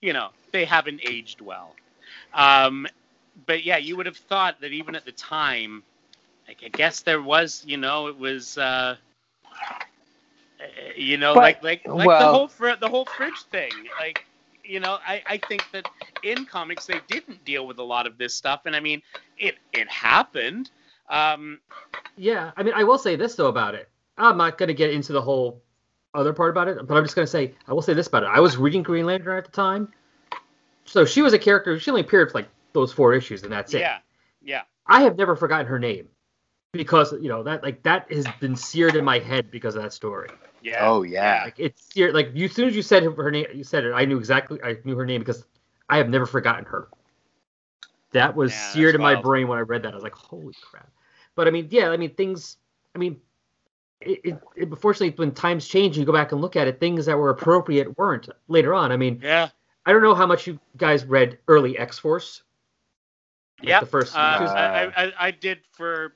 [0.00, 1.74] you know, they haven't aged well.
[2.34, 2.86] Um,
[3.46, 5.82] but yeah, you would have thought that even at the time,
[6.48, 8.96] like I guess there was, you know, it was, uh,
[10.96, 14.24] you know, But- like like like the whole fr- the whole fridge thing, like.
[14.64, 15.86] You know, I, I think that
[16.22, 19.00] in comics they didn't deal with a lot of this stuff, and I mean,
[19.38, 20.70] it it happened.
[21.08, 21.60] Um,
[22.16, 23.88] Yeah, I mean, I will say this though about it.
[24.18, 25.62] I'm not gonna get into the whole
[26.14, 28.30] other part about it, but I'm just gonna say I will say this about it.
[28.32, 29.92] I was reading Green Lantern at the time,
[30.84, 31.78] so she was a character.
[31.78, 33.92] She only appeared for like those four issues, and that's it.
[33.92, 33.98] yeah,
[34.40, 36.08] yeah, I have never forgotten her name
[36.72, 39.92] because you know that like that has been seared in my head because of that
[39.92, 40.28] story.
[40.62, 40.90] yeah.
[40.90, 41.44] Oh yeah.
[41.44, 42.14] Like it's seared.
[42.14, 43.92] Like you, as soon as you said her name, you said it.
[43.92, 44.60] I knew exactly.
[44.62, 45.44] I knew her name because
[45.88, 46.88] I have never forgotten her.
[48.12, 49.92] That was Yeah, seared in my brain when I read that.
[49.92, 50.90] I was like, holy crap.
[51.34, 52.56] But I mean, yeah, I mean things.
[52.94, 53.20] I mean,
[54.00, 56.78] it, it, it unfortunately when times change, you go back and look at it.
[56.80, 58.92] Things that were appropriate weren't later on.
[58.92, 59.48] I mean, Yeah.
[59.86, 62.42] I don't know how much you guys read early X Force.
[63.60, 63.80] Like Yeah.
[63.80, 66.14] the first- uh, because- I, I, I did for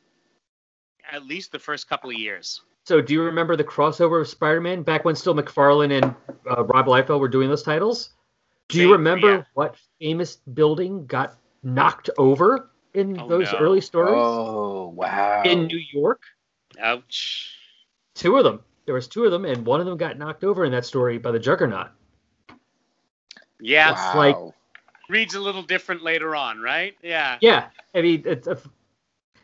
[1.10, 2.60] at least the first couple of years.
[2.84, 6.14] So, do you remember the crossover of Spider-Man back when still McFarlane and
[6.50, 8.10] uh, Rob Liefeld were doing those titles?
[8.68, 9.42] Do you remember yeah.
[9.54, 13.58] what famous building got knocked over in Oh, those no.
[13.58, 15.42] early stories Oh wow.
[15.44, 16.22] in New York?
[16.80, 17.56] Ouch.
[18.14, 18.60] Two of them.
[18.84, 21.18] There was two of them, and one of them got knocked over in that story
[21.18, 21.88] by the Juggernaut.
[23.60, 23.92] Yeah.
[23.92, 24.12] wow.
[24.16, 24.36] like-
[25.08, 26.96] Reads a little different later on, right?
[27.02, 27.36] Yeah.
[27.40, 28.56] Yeah, I mean, it's a,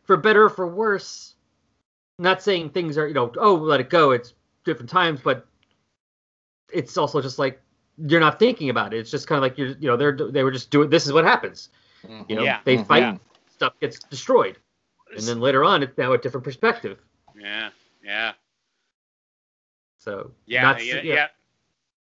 [0.04, 1.34] for better or for worse.
[2.18, 4.12] Not saying things are, you know, oh, let it go.
[4.12, 4.32] It's
[4.64, 5.46] different times, but
[6.72, 7.60] it's also just like
[7.98, 8.98] you're not thinking about it.
[8.98, 10.88] It's just kind of like you're, you know, they're they were just doing.
[10.88, 11.68] This is what happens.
[12.28, 12.60] You know, Yeah.
[12.64, 12.86] they Mhm.
[12.86, 13.18] fight, Yeah.
[13.52, 14.56] stuff gets destroyed,
[15.14, 16.98] and then later on, it's now a different perspective.
[17.38, 17.70] Yeah.
[18.02, 18.32] Yeah.
[20.09, 20.62] So Yeah.
[20.62, 20.94] not, yeah.
[20.94, 21.26] yeah, yeah.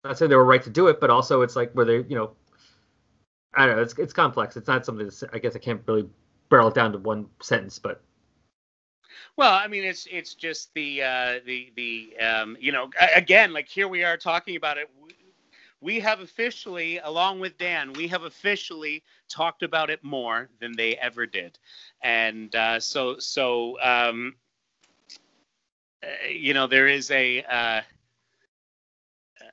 [0.03, 2.16] not saying they were right to do it, but also it's like where they, you
[2.16, 2.32] know,
[3.55, 3.82] I don't know.
[3.82, 4.57] It's it's complex.
[4.57, 5.07] It's not something.
[5.07, 6.09] That's, I guess I can't really
[6.49, 8.03] barrel it down to one sentence, but
[9.36, 13.68] Well, I mean, it's it's just the uh, the the um, you know again like
[13.68, 14.90] here we are talking about it.
[15.80, 20.97] We, have officially, along with Dan, we have officially talked about it more than they
[20.97, 21.59] ever did,
[22.03, 24.34] and uh, so so um,
[26.30, 27.80] you know there is a, uh,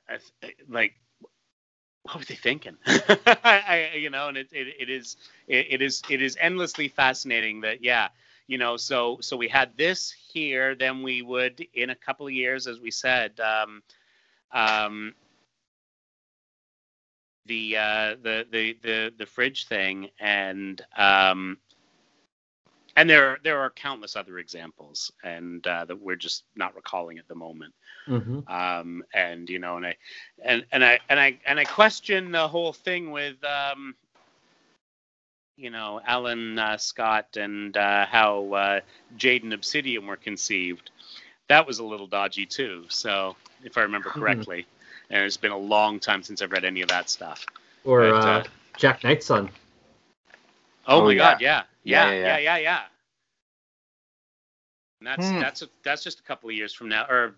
[0.08, 0.94] a, a like
[2.02, 2.76] what were they thinking?
[2.86, 7.60] I, you know, and it, it, it is it, it is it is endlessly fascinating
[7.62, 8.08] that yeah,
[8.46, 12.32] you know, so so we had this here, then we would in a couple of
[12.32, 13.82] years, as we said, um,
[14.52, 15.14] um,
[17.46, 21.58] the uh, the the the the fridge thing, and um,
[22.96, 27.28] and there there are countless other examples, and uh, that we're just not recalling at
[27.28, 27.74] the moment
[28.06, 28.44] mhm.
[28.48, 29.96] um, and you know, and I,
[30.44, 33.94] and and I and I and I question the whole thing with, um,
[35.56, 38.80] you know, Alan uh, Scott and uh, how uh,
[39.16, 40.90] Jade and Obsidian were conceived.
[41.48, 42.84] That was a little dodgy too.
[42.88, 44.46] So, if I remember Mhm.
[44.48, 44.66] correctly,
[45.10, 47.46] and it's been a long time since I've read any of that stuff.
[47.84, 48.44] or But, uh, uh,
[48.76, 49.50] Jack Knight's son.
[50.86, 51.14] Oh, Oh, my yeah.
[51.14, 52.82] God, yeah, Yeah, yeah, yeah, yeah.
[55.00, 55.40] And that's Hmm.
[55.40, 57.34] that's a, that's just a couple of years from now, or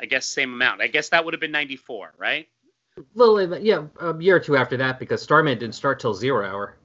[0.00, 0.80] I guess same amount.
[0.80, 2.48] I guess that would have been ninety four, right?
[3.14, 6.76] Little, yeah, a year or two after that because Starman didn't start till Zero Hour.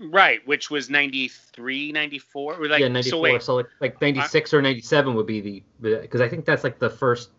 [0.00, 2.66] Right, which was 93, 94.
[2.66, 3.10] Like, yeah, 94.
[3.10, 5.62] So wait, So, like like ninety six or ninety seven would be the
[6.00, 7.30] because I think that's like the first.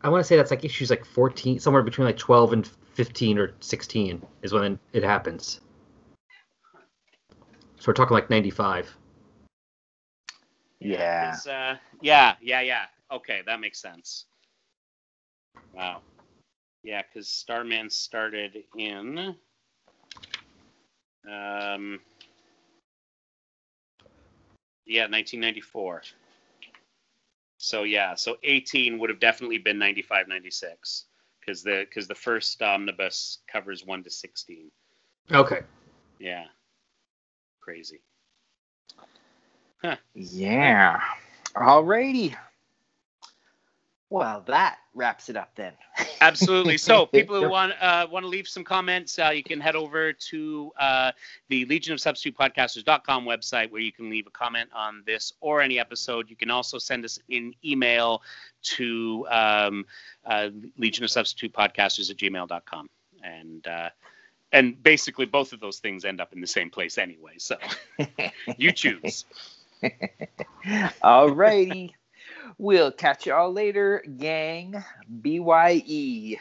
[0.00, 3.38] I want to say that's like issues like fourteen, somewhere between like twelve and fifteen
[3.38, 5.60] or sixteen is when it happens.
[7.86, 8.92] So we're talking like ninety five.
[10.80, 11.30] Yeah.
[11.30, 12.86] 'cause, uh, yeah, yeah, yeah.
[13.12, 14.24] Okay, that makes sense.
[15.72, 16.02] Wow.
[16.82, 19.36] Yeah, because Starman started in.
[21.28, 22.00] Um,
[24.84, 26.02] yeah, 1994.
[27.58, 31.04] So yeah, so 18 would have definitely been 95, 96,
[31.38, 34.72] because the because the first omnibus covers one to 16.
[35.30, 35.62] Okay.
[36.18, 36.46] Yeah,
[37.66, 38.00] crazy.
[40.14, 41.00] Yeah.
[41.56, 42.36] Alrighty.
[44.08, 45.72] Well, that wraps it up then.
[46.20, 46.78] Absolutely.
[46.78, 50.12] So, people who want uh, want to leave some comments, uh, you can head over
[50.12, 51.10] to uh,
[51.48, 55.60] the Legion of Substitute Podcasters.com website where you can leave a comment on this or
[55.60, 56.30] any episode.
[56.30, 58.22] You can also send us an email
[58.76, 59.84] to um,
[60.24, 62.88] uh, Legion of Substitute Podcasters at gmail.com.
[63.24, 63.90] And uh,
[64.56, 67.34] and basically, both of those things end up in the same place anyway.
[67.36, 67.58] So,
[68.56, 69.26] you choose.
[71.02, 71.94] all righty.
[72.56, 74.82] we'll catch y'all later, gang.
[75.22, 75.38] E.
[75.38, 76.40] BYE.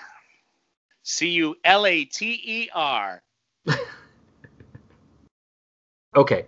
[1.04, 3.22] C U L A T E R.
[6.16, 6.46] Okay.